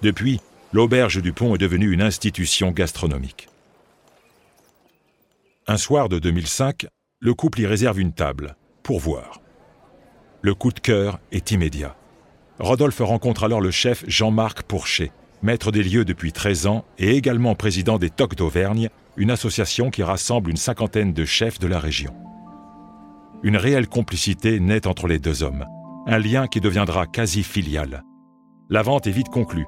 Depuis, 0.00 0.40
l'auberge 0.72 1.20
du 1.20 1.34
pont 1.34 1.54
est 1.54 1.58
devenue 1.58 1.92
une 1.92 2.02
institution 2.02 2.70
gastronomique. 2.70 3.48
Un 5.68 5.76
soir 5.76 6.08
de 6.08 6.18
2005, 6.18 6.88
le 7.20 7.34
couple 7.34 7.60
y 7.60 7.66
réserve 7.66 8.00
une 8.00 8.12
table, 8.12 8.56
pour 8.82 8.98
voir. 8.98 9.40
Le 10.40 10.54
coup 10.54 10.72
de 10.72 10.80
cœur 10.80 11.20
est 11.30 11.52
immédiat. 11.52 11.94
Rodolphe 12.58 12.98
rencontre 12.98 13.44
alors 13.44 13.60
le 13.60 13.70
chef 13.70 14.02
Jean-Marc 14.08 14.64
Pourchet, 14.64 15.12
maître 15.40 15.70
des 15.70 15.84
lieux 15.84 16.04
depuis 16.04 16.32
13 16.32 16.66
ans 16.66 16.84
et 16.98 17.14
également 17.14 17.54
président 17.54 17.98
des 17.98 18.10
Tocs 18.10 18.34
d'Auvergne, 18.34 18.88
une 19.16 19.30
association 19.30 19.90
qui 19.90 20.02
rassemble 20.02 20.50
une 20.50 20.56
cinquantaine 20.56 21.12
de 21.12 21.24
chefs 21.24 21.60
de 21.60 21.68
la 21.68 21.78
région. 21.78 22.12
Une 23.44 23.56
réelle 23.56 23.86
complicité 23.86 24.58
naît 24.58 24.88
entre 24.88 25.06
les 25.06 25.20
deux 25.20 25.44
hommes, 25.44 25.64
un 26.08 26.18
lien 26.18 26.48
qui 26.48 26.60
deviendra 26.60 27.06
quasi 27.06 27.44
filial. 27.44 28.02
La 28.68 28.82
vente 28.82 29.06
est 29.06 29.12
vite 29.12 29.28
conclue. 29.28 29.66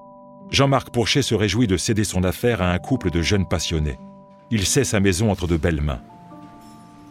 Jean-Marc 0.51 0.93
Pourchet 0.93 1.23
se 1.23 1.37
réjouit 1.37 1.69
de 1.69 1.77
céder 1.77 2.03
son 2.03 2.25
affaire 2.25 2.63
à 2.63 2.73
un 2.73 2.79
couple 2.79 3.13
de 3.13 3.23
jeunes 3.23 3.47
passionnés. 3.47 3.97
Il 4.51 4.67
sait 4.67 4.85
sa 4.85 5.01
maison 5.01 5.31
entre 5.31 5.47
de 5.47 5.57
belles 5.57 5.81
mains. 5.81 6.01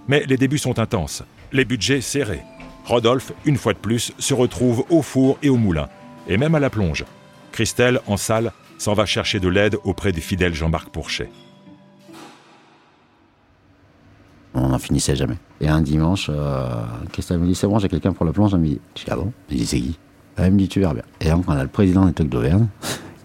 Mais 0.08 0.24
les 0.28 0.38
débuts 0.38 0.58
sont 0.58 0.80
intenses, 0.80 1.24
les 1.52 1.66
budgets 1.66 2.02
serrés. 2.02 2.44
Rodolphe, 2.86 3.32
une 3.46 3.58
fois 3.58 3.74
de 3.74 3.80
plus, 3.80 4.14
se 4.20 4.34
retrouve 4.34 4.86
au 4.90 5.02
four 5.02 5.38
et 5.42 5.50
au 5.50 5.56
moulin, 5.58 5.88
et 6.28 6.38
même 6.38 6.56
à 6.56 6.60
la 6.60 6.70
plonge. 6.70 7.06
Christelle, 7.52 8.02
en 8.08 8.18
salle, 8.18 8.52
s'en 8.78 8.94
va 8.94 9.06
chercher 9.06 9.40
de 9.40 9.48
l'aide 9.48 9.78
auprès 9.84 10.12
du 10.12 10.20
fidèle 10.20 10.54
Jean-Marc 10.54 10.90
Pourchet. 10.90 11.30
On 14.54 14.70
n'en 14.70 14.80
finissait 14.80 15.16
jamais. 15.16 15.38
Et 15.62 15.68
un 15.68 15.82
dimanche, 15.82 16.30
euh, 16.30 16.84
Christelle 17.12 17.40
me 17.40 17.48
dit? 17.48 17.56
C'est 17.56 17.68
bon, 17.68 17.80
j'ai 17.80 17.90
quelqu'un 17.90 18.14
pour 18.14 18.26
la 18.26 18.34
plonge 18.34 18.54
à 18.54 18.58
midi. 18.58 18.80
Je 18.96 19.14
bon 19.16 19.32
dis 19.50 19.66
C'est 19.66 19.82
Elle 20.38 20.54
me 20.54 20.58
dit 20.60 20.68
Tu 20.68 20.80
verras 20.80 20.94
bien. 20.94 21.04
Et 21.22 21.30
donc, 21.30 21.46
on 21.48 21.54
a 21.54 21.64
le 21.64 21.70
président 21.70 22.06
des 22.06 22.14
Tocs 22.14 22.30
d'Auvergne 22.30 22.68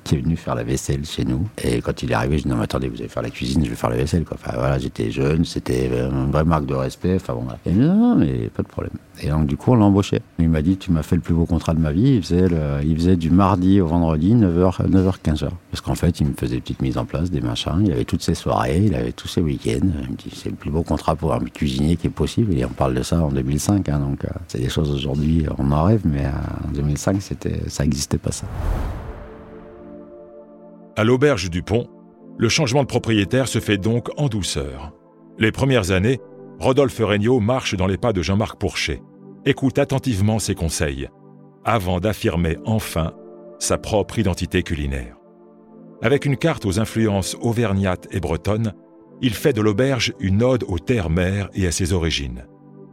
qui 0.09 0.15
est 0.15 0.21
venu 0.21 0.37
faire 0.37 0.55
la 0.55 0.65
vaisselle 0.65 1.05
chez 1.05 1.25
nous. 1.27 1.47
Et 1.62 1.83
quand 1.83 2.03
il 2.03 2.11
est 2.11 2.15
arrivé, 2.15 2.38
je 2.38 2.45
dis 2.45 2.49
non, 2.49 2.57
mais 2.57 2.65
attendez, 2.65 2.88
vous 2.88 2.97
allez 2.97 3.09
faire 3.09 3.23
la 3.23 3.29
cuisine, 3.29 3.62
je 3.62 3.69
vais 3.69 3.77
faire 3.77 3.91
la 3.91 3.97
vaisselle. 3.97 4.25
Quoi. 4.25 4.38
Enfin 4.43 4.57
voilà, 4.59 4.79
j'étais 4.79 5.11
jeune, 5.11 5.45
c'était 5.45 5.87
une 5.87 6.31
vraie 6.31 6.45
marque 6.45 6.65
de 6.65 6.75
respect. 6.75 7.17
Enfin 7.17 7.35
bon, 7.35 7.43
voilà. 7.43 7.59
Et 7.67 7.73
non, 7.73 8.17
mais 8.17 8.49
pas 8.49 8.62
de 8.62 8.69
problème. 8.69 8.95
Et 9.21 9.29
donc 9.29 9.47
du 9.47 9.59
coup, 9.59 9.73
on 9.73 9.75
l'a 9.75 9.85
embauché. 9.85 10.21
Il 10.38 10.49
m'a 10.49 10.62
dit 10.62 10.79
tu 10.79 10.93
m'as 10.93 11.03
fait 11.03 11.17
le 11.17 11.21
plus 11.21 11.35
beau 11.35 11.45
contrat 11.45 11.75
de 11.75 11.81
ma 11.81 11.93
vie. 11.93 12.15
Il 12.15 12.23
faisait, 12.23 12.49
il 12.85 12.97
faisait 12.97 13.17
du 13.17 13.31
mardi 13.31 13.83
au 13.83 13.87
vendredi, 13.87 14.35
9h, 14.35 14.88
9h, 14.88 15.17
15h. 15.23 15.49
Parce 15.71 15.83
qu'en 15.83 15.95
fait, 15.95 16.21
il 16.21 16.29
me 16.29 16.35
faisait 16.35 16.55
des 16.55 16.61
petites 16.62 16.81
mises 16.81 16.97
en 16.97 17.05
place, 17.05 17.31
des 17.31 17.43
machins. 17.43 17.83
Il 17.85 17.93
avait 17.93 18.05
toutes 18.05 18.23
ses 18.23 18.35
soirées, 18.35 18.83
il 18.87 18.95
avait 18.95 19.12
tous 19.12 19.29
ses 19.29 19.43
week-ends. 19.43 19.88
Il 20.05 20.11
me 20.11 20.17
dit 20.17 20.31
c'est 20.33 20.49
le 20.49 20.57
plus 20.57 20.71
beau 20.71 20.83
contrat 20.83 21.17
pour 21.17 21.35
un 21.35 21.41
cuisinier 21.41 21.97
qui 21.97 22.07
est 22.07 22.11
possible. 22.11 22.57
Et 22.57 22.65
on 22.65 22.71
parle 22.71 22.95
de 22.95 23.03
ça 23.03 23.23
en 23.23 23.29
2005. 23.29 23.87
Hein, 23.91 23.99
donc 23.99 24.25
euh, 24.25 24.29
c'est 24.47 24.59
des 24.59 24.71
choses 24.71 24.91
aujourd'hui, 24.91 25.45
on 25.59 25.71
en 25.71 25.83
rêve, 25.83 26.00
mais 26.05 26.25
euh, 26.25 26.67
en 26.67 26.73
2005, 26.73 27.21
c'était, 27.21 27.61
ça 27.69 27.83
n'existait 27.83 28.19
pas 28.19 28.33
ça. 28.33 28.47
À 30.99 31.05
l'auberge 31.05 31.49
du 31.49 31.62
pont, 31.62 31.87
le 32.38 32.49
changement 32.49 32.83
de 32.83 32.88
propriétaire 32.88 33.47
se 33.47 33.61
fait 33.61 33.78
donc 33.78 34.09
en 34.17 34.26
douceur. 34.26 34.90
Les 35.38 35.52
premières 35.52 35.93
années, 35.93 36.19
Rodolphe 36.59 36.99
Regnault 36.99 37.38
marche 37.38 37.76
dans 37.76 37.87
les 37.87 37.97
pas 37.97 38.12
de 38.12 38.21
Jean-Marc 38.21 38.59
Pourchet, 38.59 39.00
écoute 39.47 39.78
attentivement 39.78 40.40
ses 40.40 40.57
conseils, 40.57 41.09
avant 41.64 42.00
d'affirmer 42.00 42.57
enfin 42.64 43.12
sa 43.61 43.78
propre 43.78 44.19
identité 44.19 44.64
culinaire. 44.64 45.14
Avec 46.02 46.26
une 46.26 46.37
carte 46.37 46.67
aux 46.67 46.81
influences 46.81 47.37
auvergnates 47.40 48.09
et 48.11 48.19
bretonnes, 48.19 48.73
il 49.23 49.35
fait 49.35 49.52
de 49.52 49.61
l'auberge 49.61 50.14
une 50.19 50.43
ode 50.43 50.64
aux 50.67 50.81
terres-mères 50.81 51.49
et 51.55 51.69
à 51.69 51.71
ses 51.71 51.93
origines. 51.93 52.45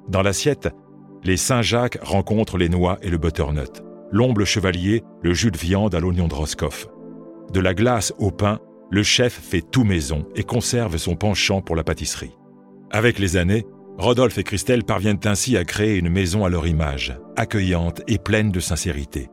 Dans 0.09 0.21
l'assiette, 0.21 0.69
les 1.23 1.37
Saint-Jacques 1.37 1.97
rencontrent 2.03 2.59
les 2.59 2.69
noix 2.69 2.99
et 3.01 3.09
le 3.09 3.17
butternut, 3.17 3.81
l'omble 4.11 4.45
chevalier, 4.45 5.01
le 5.23 5.33
jus 5.33 5.49
de 5.49 5.57
viande 5.57 5.95
à 5.95 5.99
l'oignon 5.99 6.27
de 6.27 6.35
Roscoff. 6.35 6.87
De 7.53 7.59
la 7.59 7.73
glace 7.73 8.13
au 8.17 8.31
pain, 8.31 8.59
le 8.91 9.03
chef 9.03 9.33
fait 9.33 9.61
tout 9.61 9.83
maison 9.83 10.27
et 10.35 10.43
conserve 10.43 10.97
son 10.97 11.15
penchant 11.15 11.61
pour 11.61 11.75
la 11.75 11.83
pâtisserie. 11.83 12.37
Avec 12.91 13.19
les 13.19 13.37
années, 13.37 13.65
Rodolphe 13.97 14.37
et 14.37 14.43
Christelle 14.43 14.83
parviennent 14.83 15.19
ainsi 15.25 15.57
à 15.57 15.63
créer 15.63 15.97
une 15.97 16.09
maison 16.09 16.45
à 16.45 16.49
leur 16.49 16.67
image, 16.67 17.17
accueillante 17.35 18.01
et 18.07 18.17
pleine 18.17 18.51
de 18.51 18.59
sincérité. 18.59 19.29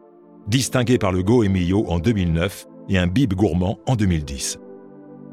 Distinguée 0.46 0.98
par 0.98 1.12
le 1.12 1.22
Go-Emilio 1.22 1.84
en 1.88 1.98
2009 1.98 2.66
et 2.88 2.98
un 2.98 3.06
Bib 3.06 3.34
gourmand 3.34 3.78
en 3.86 3.96
2010. 3.96 4.58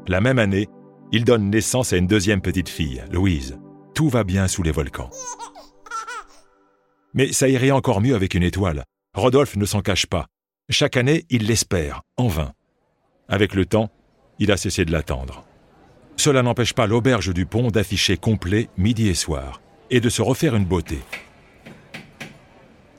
La 0.08 0.20
même 0.20 0.38
année, 0.38 0.68
il 1.12 1.24
donne 1.24 1.50
naissance 1.50 1.92
à 1.92 1.96
une 1.96 2.06
deuxième 2.06 2.40
petite 2.40 2.68
fille, 2.68 3.02
Louise. 3.10 3.58
Tout 3.94 4.08
va 4.08 4.24
bien 4.24 4.48
sous 4.48 4.62
les 4.62 4.72
volcans. 4.72 5.10
Mais 7.14 7.32
ça 7.32 7.48
irait 7.48 7.72
encore 7.72 8.00
mieux 8.00 8.14
avec 8.14 8.34
une 8.34 8.42
étoile. 8.42 8.84
Rodolphe 9.14 9.56
ne 9.56 9.64
s'en 9.64 9.80
cache 9.80 10.06
pas. 10.06 10.26
Chaque 10.68 10.96
année, 10.96 11.24
il 11.30 11.46
l'espère, 11.46 12.02
en 12.16 12.28
vain. 12.28 12.52
Avec 13.30 13.54
le 13.54 13.64
temps, 13.64 13.90
il 14.40 14.50
a 14.50 14.56
cessé 14.56 14.84
de 14.84 14.90
l'attendre. 14.90 15.44
Cela 16.16 16.42
n'empêche 16.42 16.74
pas 16.74 16.88
l'auberge 16.88 17.32
du 17.32 17.46
pont 17.46 17.68
d'afficher 17.68 18.16
complet 18.16 18.68
midi 18.76 19.08
et 19.08 19.14
soir, 19.14 19.60
et 19.90 20.00
de 20.00 20.08
se 20.08 20.20
refaire 20.20 20.56
une 20.56 20.64
beauté. 20.64 20.98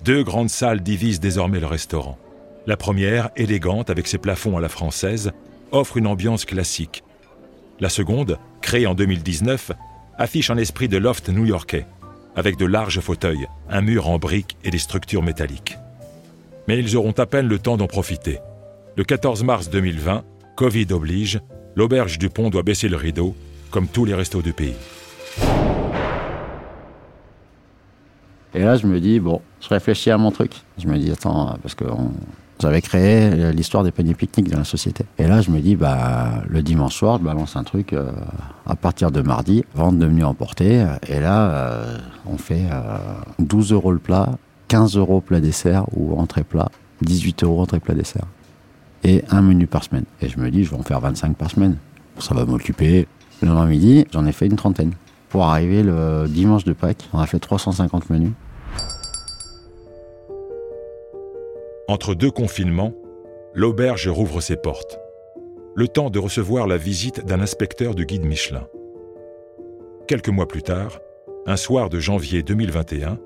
Deux 0.03 0.23
grandes 0.23 0.49
salles 0.49 0.81
divisent 0.81 1.19
désormais 1.19 1.59
le 1.59 1.67
restaurant. 1.67 2.17
La 2.65 2.77
première, 2.77 3.29
élégante 3.35 3.89
avec 3.89 4.07
ses 4.07 4.17
plafonds 4.17 4.57
à 4.57 4.61
la 4.61 4.69
française, 4.69 5.33
offre 5.71 5.97
une 5.97 6.07
ambiance 6.07 6.45
classique. 6.45 7.03
La 7.79 7.89
seconde, 7.89 8.39
créée 8.61 8.87
en 8.87 8.95
2019, 8.95 9.73
affiche 10.17 10.49
un 10.49 10.57
esprit 10.57 10.87
de 10.87 10.97
loft 10.97 11.29
new-yorkais, 11.29 11.85
avec 12.35 12.55
de 12.55 12.65
larges 12.65 13.01
fauteuils, 13.01 13.47
un 13.69 13.81
mur 13.81 14.07
en 14.07 14.17
briques 14.17 14.57
et 14.63 14.71
des 14.71 14.77
structures 14.77 15.23
métalliques. 15.23 15.77
Mais 16.67 16.79
ils 16.79 16.95
auront 16.95 17.11
à 17.11 17.25
peine 17.25 17.47
le 17.47 17.59
temps 17.59 17.77
d'en 17.77 17.87
profiter. 17.87 18.39
Le 18.97 19.05
14 19.05 19.43
mars 19.45 19.69
2020, 19.69 20.23
Covid 20.57 20.87
oblige, 20.91 21.39
l'auberge 21.77 22.19
du 22.19 22.29
pont 22.29 22.49
doit 22.49 22.61
baisser 22.61 22.89
le 22.89 22.97
rideau, 22.97 23.33
comme 23.69 23.87
tous 23.87 24.03
les 24.03 24.13
restos 24.13 24.41
du 24.41 24.51
pays. 24.51 24.73
Et 28.53 28.59
là, 28.59 28.75
je 28.75 28.85
me 28.87 28.99
dis, 28.99 29.21
bon, 29.21 29.39
je 29.61 29.69
réfléchis 29.69 30.11
à 30.11 30.17
mon 30.17 30.29
truc. 30.31 30.51
Je 30.77 30.87
me 30.89 30.97
dis, 30.97 31.09
attends, 31.09 31.57
parce 31.61 31.73
que 31.73 31.85
j'avais 32.59 32.81
créé 32.81 33.53
l'histoire 33.53 33.85
des 33.85 33.91
paniers 33.91 34.13
pique-nique 34.13 34.49
dans 34.49 34.57
la 34.57 34.65
société. 34.65 35.05
Et 35.17 35.25
là, 35.25 35.39
je 35.39 35.51
me 35.51 35.61
dis, 35.61 35.77
bah, 35.77 36.43
le 36.49 36.61
dimanche 36.61 36.95
soir, 36.95 37.17
je 37.17 37.23
balance 37.23 37.55
un 37.55 37.63
truc 37.63 37.93
euh, 37.93 38.11
à 38.65 38.75
partir 38.75 39.09
de 39.09 39.21
mardi, 39.21 39.63
vente 39.73 39.99
de 39.99 40.05
menus 40.05 40.25
emportés. 40.25 40.85
Et 41.07 41.21
là, 41.21 41.49
euh, 41.49 41.97
on 42.25 42.37
fait 42.37 42.65
12 43.39 43.71
euh, 43.71 43.75
euros 43.75 43.93
le 43.93 43.99
plat, 43.99 44.31
15 44.67 44.97
euros 44.97 45.21
plat 45.21 45.39
dessert 45.39 45.85
ou 45.95 46.19
entrée 46.19 46.43
plat, 46.43 46.69
18 47.03 47.45
euros 47.45 47.61
entrée 47.61 47.79
plat 47.79 47.95
dessert 47.95 48.25
et 49.03 49.23
un 49.29 49.41
menu 49.41 49.67
par 49.67 49.83
semaine. 49.83 50.05
Et 50.21 50.29
je 50.29 50.39
me 50.39 50.49
dis, 50.51 50.63
je 50.63 50.71
vais 50.71 50.77
en 50.77 50.83
faire 50.83 50.99
25 50.99 51.35
par 51.35 51.49
semaine. 51.49 51.77
Ça 52.19 52.35
va 52.35 52.45
m'occuper. 52.45 53.07
Le 53.41 53.47
lendemain 53.47 53.65
midi, 53.65 54.05
j'en 54.11 54.25
ai 54.25 54.31
fait 54.31 54.45
une 54.45 54.55
trentaine. 54.55 54.93
Pour 55.29 55.45
arriver 55.45 55.81
le 55.81 56.25
dimanche 56.27 56.63
de 56.63 56.73
Pâques, 56.73 57.09
on 57.13 57.19
a 57.19 57.25
fait 57.25 57.39
350 57.39 58.09
menus. 58.09 58.33
Entre 61.87 62.13
deux 62.15 62.31
confinements, 62.31 62.93
l'auberge 63.53 64.07
rouvre 64.07 64.41
ses 64.41 64.55
portes. 64.55 64.99
Le 65.75 65.87
temps 65.87 66.09
de 66.09 66.19
recevoir 66.19 66.67
la 66.67 66.77
visite 66.77 67.25
d'un 67.25 67.39
inspecteur 67.39 67.95
du 67.95 68.05
guide 68.05 68.25
Michelin. 68.25 68.67
Quelques 70.07 70.29
mois 70.29 70.47
plus 70.47 70.63
tard, 70.63 70.99
un 71.47 71.57
soir 71.57 71.89
de 71.89 71.99
janvier 71.99 72.43
2021, 72.43 73.17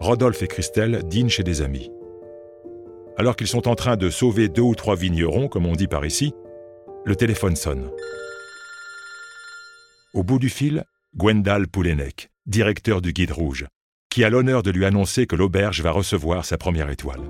Rodolphe 0.00 0.42
et 0.42 0.48
Christelle 0.48 1.02
dînent 1.04 1.30
chez 1.30 1.44
des 1.44 1.62
amis 1.62 1.90
alors 3.16 3.36
qu'ils 3.36 3.46
sont 3.46 3.68
en 3.68 3.74
train 3.74 3.96
de 3.96 4.10
sauver 4.10 4.48
deux 4.48 4.62
ou 4.62 4.74
trois 4.74 4.96
vignerons, 4.96 5.48
comme 5.48 5.66
on 5.66 5.74
dit 5.74 5.88
par 5.88 6.04
ici, 6.04 6.32
le 7.04 7.16
téléphone 7.16 7.56
sonne. 7.56 7.90
Au 10.14 10.22
bout 10.22 10.38
du 10.38 10.48
fil, 10.48 10.84
Gwendal 11.16 11.68
Poulenec, 11.68 12.30
directeur 12.46 13.00
du 13.00 13.12
Guide 13.12 13.32
Rouge, 13.32 13.66
qui 14.10 14.24
a 14.24 14.30
l'honneur 14.30 14.62
de 14.62 14.70
lui 14.70 14.84
annoncer 14.84 15.26
que 15.26 15.36
l'auberge 15.36 15.80
va 15.82 15.90
recevoir 15.90 16.44
sa 16.44 16.58
première 16.58 16.90
étoile. 16.90 17.22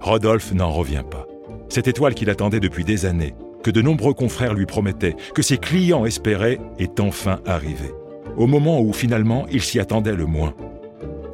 Rodolphe 0.00 0.52
n'en 0.52 0.70
revient 0.70 1.04
pas. 1.10 1.26
Cette 1.68 1.88
étoile 1.88 2.14
qu'il 2.14 2.28
attendait 2.28 2.60
depuis 2.60 2.84
des 2.84 3.06
années, 3.06 3.34
que 3.62 3.70
de 3.70 3.80
nombreux 3.80 4.14
confrères 4.14 4.54
lui 4.54 4.66
promettaient, 4.66 5.16
que 5.34 5.42
ses 5.42 5.58
clients 5.58 6.04
espéraient, 6.04 6.60
est 6.78 7.00
enfin 7.00 7.40
arrivée. 7.46 7.92
Au 8.36 8.46
moment 8.46 8.80
où 8.80 8.92
finalement 8.92 9.46
il 9.50 9.62
s'y 9.62 9.78
attendait 9.78 10.14
le 10.16 10.26
moins. 10.26 10.54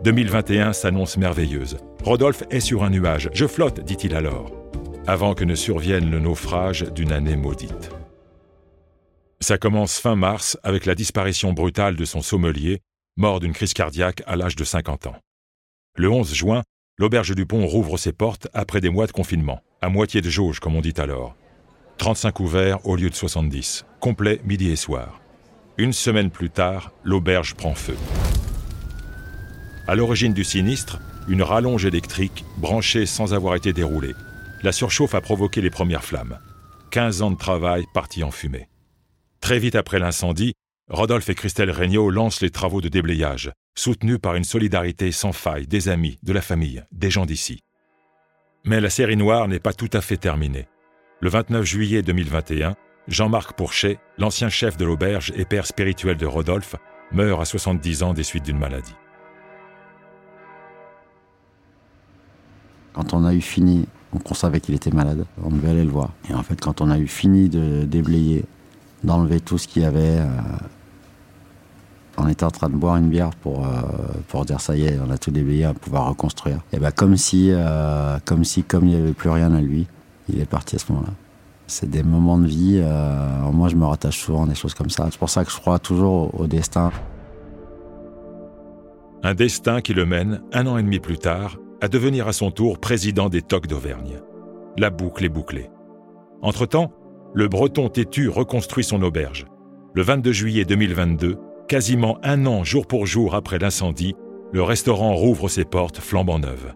2021 0.04 0.72
s'annonce 0.72 1.16
merveilleuse. 1.16 1.78
Rodolphe 2.02 2.44
est 2.50 2.60
sur 2.60 2.84
un 2.84 2.90
nuage. 2.90 3.28
Je 3.32 3.46
flotte, 3.46 3.80
dit-il 3.80 4.14
alors, 4.14 4.52
avant 5.06 5.34
que 5.34 5.44
ne 5.44 5.54
survienne 5.54 6.10
le 6.10 6.20
naufrage 6.20 6.84
d'une 6.94 7.12
année 7.12 7.36
maudite. 7.36 7.90
Ça 9.40 9.58
commence 9.58 9.98
fin 9.98 10.16
mars 10.16 10.58
avec 10.62 10.86
la 10.86 10.94
disparition 10.94 11.52
brutale 11.52 11.96
de 11.96 12.04
son 12.04 12.22
sommelier, 12.22 12.80
mort 13.16 13.40
d'une 13.40 13.52
crise 13.52 13.74
cardiaque 13.74 14.22
à 14.26 14.36
l'âge 14.36 14.56
de 14.56 14.64
50 14.64 15.08
ans. 15.08 15.16
Le 15.96 16.10
11 16.10 16.32
juin, 16.34 16.62
l'auberge 16.98 17.34
du 17.34 17.46
pont 17.46 17.66
rouvre 17.66 17.98
ses 17.98 18.12
portes 18.12 18.48
après 18.54 18.80
des 18.80 18.90
mois 18.90 19.06
de 19.06 19.12
confinement, 19.12 19.60
à 19.82 19.88
moitié 19.88 20.20
de 20.20 20.30
jauge 20.30 20.60
comme 20.60 20.76
on 20.76 20.80
dit 20.80 20.94
alors. 20.96 21.36
35 21.98 22.40
ouverts 22.40 22.86
au 22.86 22.94
lieu 22.94 23.10
de 23.10 23.14
70, 23.14 23.84
complet 24.00 24.40
midi 24.44 24.70
et 24.70 24.76
soir. 24.76 25.20
Une 25.76 25.92
semaine 25.92 26.30
plus 26.30 26.50
tard, 26.50 26.92
l'auberge 27.02 27.54
prend 27.54 27.74
feu. 27.74 27.96
À 29.88 29.94
l'origine 29.94 30.32
du 30.32 30.44
sinistre, 30.44 31.00
une 31.28 31.42
rallonge 31.42 31.84
électrique 31.84 32.44
branchée 32.56 33.06
sans 33.06 33.34
avoir 33.34 33.54
été 33.54 33.72
déroulée. 33.72 34.14
La 34.62 34.72
surchauffe 34.72 35.14
a 35.14 35.20
provoqué 35.20 35.60
les 35.60 35.70
premières 35.70 36.04
flammes. 36.04 36.38
15 36.90 37.22
ans 37.22 37.30
de 37.30 37.36
travail 37.36 37.84
partis 37.92 38.24
en 38.24 38.30
fumée. 38.30 38.68
Très 39.40 39.58
vite 39.58 39.76
après 39.76 39.98
l'incendie, 39.98 40.54
Rodolphe 40.88 41.28
et 41.28 41.34
Christelle 41.34 41.70
Regnault 41.70 42.10
lancent 42.10 42.40
les 42.40 42.50
travaux 42.50 42.80
de 42.80 42.88
déblayage, 42.88 43.52
soutenus 43.76 44.18
par 44.20 44.34
une 44.34 44.44
solidarité 44.44 45.12
sans 45.12 45.32
faille 45.32 45.66
des 45.66 45.88
amis, 45.88 46.18
de 46.22 46.32
la 46.32 46.40
famille, 46.40 46.82
des 46.92 47.10
gens 47.10 47.26
d'ici. 47.26 47.60
Mais 48.64 48.80
la 48.80 48.90
série 48.90 49.16
noire 49.16 49.48
n'est 49.48 49.60
pas 49.60 49.74
tout 49.74 49.90
à 49.92 50.00
fait 50.00 50.16
terminée. 50.16 50.66
Le 51.20 51.28
29 51.28 51.64
juillet 51.64 52.02
2021, 52.02 52.74
Jean-Marc 53.06 53.52
Pourchet, 53.52 53.98
l'ancien 54.16 54.48
chef 54.48 54.76
de 54.76 54.84
l'auberge 54.84 55.32
et 55.36 55.44
père 55.44 55.66
spirituel 55.66 56.16
de 56.16 56.26
Rodolphe, 56.26 56.76
meurt 57.12 57.40
à 57.40 57.44
70 57.44 58.02
ans 58.02 58.14
des 58.14 58.22
suites 58.22 58.44
d'une 58.44 58.58
maladie. 58.58 58.94
Quand 62.98 63.14
on 63.14 63.24
a 63.24 63.32
eu 63.32 63.40
fini, 63.40 63.86
on 64.12 64.34
savait 64.34 64.58
qu'il 64.58 64.74
était 64.74 64.90
malade, 64.90 65.24
on 65.44 65.50
devait 65.50 65.70
aller 65.70 65.84
le 65.84 65.90
voir. 65.90 66.10
Et 66.28 66.34
en 66.34 66.42
fait, 66.42 66.60
quand 66.60 66.80
on 66.80 66.90
a 66.90 66.98
eu 66.98 67.06
fini 67.06 67.48
de 67.48 67.84
déblayer, 67.84 68.44
d'enlever 69.04 69.38
tout 69.38 69.56
ce 69.56 69.68
qu'il 69.68 69.82
y 69.82 69.84
avait, 69.84 70.18
euh, 70.18 70.26
on 72.16 72.26
était 72.26 72.42
en 72.42 72.50
train 72.50 72.68
de 72.68 72.74
boire 72.74 72.96
une 72.96 73.08
bière 73.08 73.30
pour, 73.36 73.64
euh, 73.64 73.70
pour 74.26 74.44
dire 74.44 74.60
ça 74.60 74.76
y 74.76 74.84
est, 74.84 74.98
on 74.98 75.12
a 75.12 75.16
tout 75.16 75.30
déblayé, 75.30 75.64
on 75.66 75.68
va 75.68 75.74
pouvoir 75.74 76.08
reconstruire. 76.08 76.58
Et 76.72 76.80
ben 76.80 76.90
comme 76.90 77.16
si, 77.16 77.50
euh, 77.52 78.18
comme 78.24 78.42
si, 78.42 78.64
comme 78.64 78.88
il 78.88 78.96
n'y 78.96 79.00
avait 79.00 79.12
plus 79.12 79.30
rien 79.30 79.54
à 79.54 79.60
lui, 79.60 79.86
il 80.28 80.40
est 80.40 80.50
parti 80.50 80.74
à 80.74 80.80
ce 80.80 80.90
moment-là. 80.90 81.12
C'est 81.68 81.88
des 81.88 82.02
moments 82.02 82.38
de 82.38 82.48
vie. 82.48 82.82
moi, 83.52 83.68
je 83.68 83.76
me 83.76 83.84
rattache 83.84 84.18
souvent 84.18 84.44
à 84.44 84.48
des 84.48 84.56
choses 84.56 84.74
comme 84.74 84.90
ça. 84.90 85.06
C'est 85.12 85.18
pour 85.18 85.30
ça 85.30 85.44
que 85.44 85.52
je 85.52 85.56
crois 85.56 85.78
toujours 85.78 86.34
au 86.40 86.48
destin. 86.48 86.90
Un 89.22 89.34
destin 89.34 89.82
qui 89.82 89.94
le 89.94 90.04
mène, 90.04 90.40
un 90.52 90.66
an 90.66 90.78
et 90.78 90.82
demi 90.82 90.98
plus 90.98 91.18
tard, 91.18 91.58
à 91.80 91.88
devenir 91.88 92.28
à 92.28 92.32
son 92.32 92.50
tour 92.50 92.78
président 92.78 93.28
des 93.28 93.42
Tocs 93.42 93.66
d'Auvergne. 93.66 94.20
La 94.76 94.90
boucle 94.90 95.24
est 95.24 95.30
bouclée. 95.30 95.70
Entre-temps, 96.42 96.92
le 97.34 97.48
breton 97.48 97.88
têtu 97.88 98.28
reconstruit 98.28 98.84
son 98.84 99.02
auberge. 99.02 99.46
Le 99.94 100.02
22 100.02 100.32
juillet 100.32 100.64
2022, 100.64 101.36
quasiment 101.68 102.18
un 102.22 102.46
an 102.46 102.64
jour 102.64 102.86
pour 102.86 103.06
jour 103.06 103.34
après 103.34 103.58
l'incendie, 103.58 104.14
le 104.52 104.62
restaurant 104.62 105.14
rouvre 105.14 105.48
ses 105.48 105.64
portes 105.64 105.98
flambant 105.98 106.38
neuves. 106.38 106.74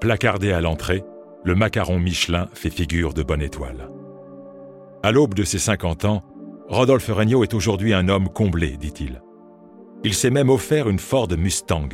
Placardé 0.00 0.52
à 0.52 0.60
l'entrée, 0.60 1.02
le 1.44 1.54
macaron 1.54 1.98
Michelin 1.98 2.48
fait 2.54 2.70
figure 2.70 3.14
de 3.14 3.22
bonne 3.22 3.42
étoile. 3.42 3.90
À 5.02 5.12
l'aube 5.12 5.34
de 5.34 5.44
ses 5.44 5.58
50 5.58 6.04
ans, 6.04 6.22
Rodolphe 6.68 7.08
Regnault 7.08 7.42
est 7.42 7.52
aujourd'hui 7.52 7.92
un 7.92 8.08
homme 8.08 8.28
comblé, 8.28 8.76
dit-il. 8.78 9.22
Il 10.02 10.14
s'est 10.14 10.30
même 10.30 10.50
offert 10.50 10.88
une 10.88 10.98
Ford 10.98 11.28
Mustang, 11.36 11.88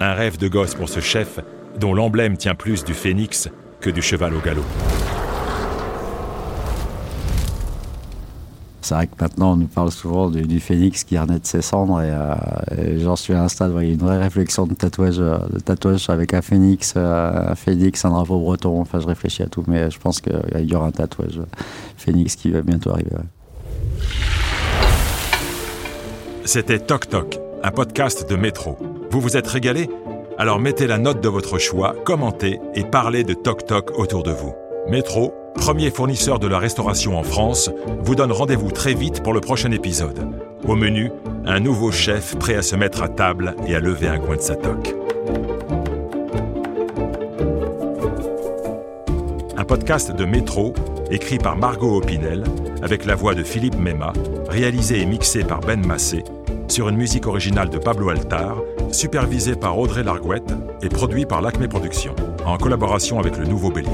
un 0.00 0.14
rêve 0.14 0.38
de 0.38 0.48
gosse 0.48 0.74
pour 0.74 0.88
ce 0.88 1.00
chef 1.00 1.38
dont 1.78 1.94
l'emblème 1.94 2.36
tient 2.36 2.54
plus 2.54 2.84
du 2.84 2.94
phénix 2.94 3.48
que 3.80 3.90
du 3.90 4.02
cheval 4.02 4.34
au 4.34 4.40
galop. 4.40 4.64
C'est 8.82 8.94
vrai 8.94 9.06
que 9.06 9.12
maintenant 9.20 9.52
on 9.52 9.56
nous 9.56 9.68
parle 9.68 9.92
souvent 9.92 10.28
du, 10.28 10.58
phénix 10.58 11.04
qui 11.04 11.16
renaît 11.16 11.38
de 11.38 11.46
ses 11.46 11.62
cendres 11.62 12.02
et, 12.02 12.10
euh, 12.10 12.98
j'en 12.98 13.14
suis 13.14 13.32
à 13.32 13.44
un 13.44 13.48
stade 13.48 13.70
où 13.70 13.80
il 13.80 13.86
y 13.86 13.90
a 13.90 13.94
une 13.94 14.00
vraie 14.00 14.18
réflexion 14.18 14.66
de 14.66 14.74
tatouage, 14.74 15.20
euh, 15.20 15.38
de 15.52 15.60
tatouage 15.60 16.10
avec 16.10 16.34
un 16.34 16.42
phénix, 16.42 16.94
euh, 16.96 17.50
un 17.50 17.54
phénix, 17.54 18.04
un 18.04 18.10
drapeau 18.10 18.40
breton. 18.40 18.80
Enfin, 18.80 18.98
je 18.98 19.06
réfléchis 19.06 19.44
à 19.44 19.46
tout, 19.46 19.62
mais 19.68 19.88
je 19.88 19.98
pense 20.00 20.20
qu'il 20.20 20.66
y 20.68 20.74
aura 20.74 20.88
un 20.88 20.90
tatouage 20.90 21.40
phénix 21.96 22.34
qui 22.34 22.50
va 22.50 22.62
bientôt 22.62 22.90
arriver. 22.90 23.10
C'était 26.44 26.80
Toc 26.80 27.08
Toc, 27.08 27.38
un 27.62 27.70
podcast 27.70 28.28
de 28.28 28.34
métro. 28.34 28.76
Vous 29.12 29.20
vous 29.20 29.36
êtes 29.36 29.46
régalé? 29.46 29.88
Alors 30.42 30.58
mettez 30.58 30.88
la 30.88 30.98
note 30.98 31.20
de 31.20 31.28
votre 31.28 31.56
choix, 31.58 31.94
commentez 32.04 32.58
et 32.74 32.82
parlez 32.82 33.22
de 33.22 33.32
Toc 33.32 33.64
Toc 33.64 33.96
autour 33.96 34.24
de 34.24 34.32
vous. 34.32 34.52
Métro, 34.88 35.32
premier 35.54 35.92
fournisseur 35.92 36.40
de 36.40 36.48
la 36.48 36.58
restauration 36.58 37.16
en 37.16 37.22
France, 37.22 37.70
vous 38.00 38.16
donne 38.16 38.32
rendez-vous 38.32 38.72
très 38.72 38.92
vite 38.92 39.22
pour 39.22 39.34
le 39.34 39.40
prochain 39.40 39.70
épisode. 39.70 40.18
Au 40.66 40.74
menu, 40.74 41.12
un 41.46 41.60
nouveau 41.60 41.92
chef 41.92 42.36
prêt 42.38 42.56
à 42.56 42.62
se 42.62 42.74
mettre 42.74 43.04
à 43.04 43.08
table 43.08 43.54
et 43.68 43.76
à 43.76 43.78
lever 43.78 44.08
un 44.08 44.18
coin 44.18 44.34
de 44.34 44.40
sa 44.40 44.56
toque. 44.56 44.96
Un 49.56 49.64
podcast 49.64 50.10
de 50.10 50.24
Métro, 50.24 50.74
écrit 51.12 51.38
par 51.38 51.54
Margot 51.54 51.98
Opinel, 51.98 52.42
avec 52.82 53.04
la 53.04 53.14
voix 53.14 53.36
de 53.36 53.44
Philippe 53.44 53.78
Mema, 53.78 54.12
réalisé 54.48 55.02
et 55.02 55.06
mixé 55.06 55.44
par 55.44 55.60
Ben 55.60 55.86
Massé, 55.86 56.24
sur 56.66 56.88
une 56.88 56.96
musique 56.96 57.28
originale 57.28 57.70
de 57.70 57.78
Pablo 57.78 58.08
Altar, 58.08 58.56
supervisé 58.92 59.56
par 59.56 59.78
Audrey 59.78 60.02
Larguette 60.02 60.54
et 60.82 60.88
produit 60.88 61.26
par 61.26 61.42
l'Acme 61.42 61.66
Productions, 61.66 62.14
en 62.44 62.56
collaboration 62.58 63.18
avec 63.18 63.36
le 63.38 63.46
Nouveau 63.46 63.70
Bélier. 63.70 63.90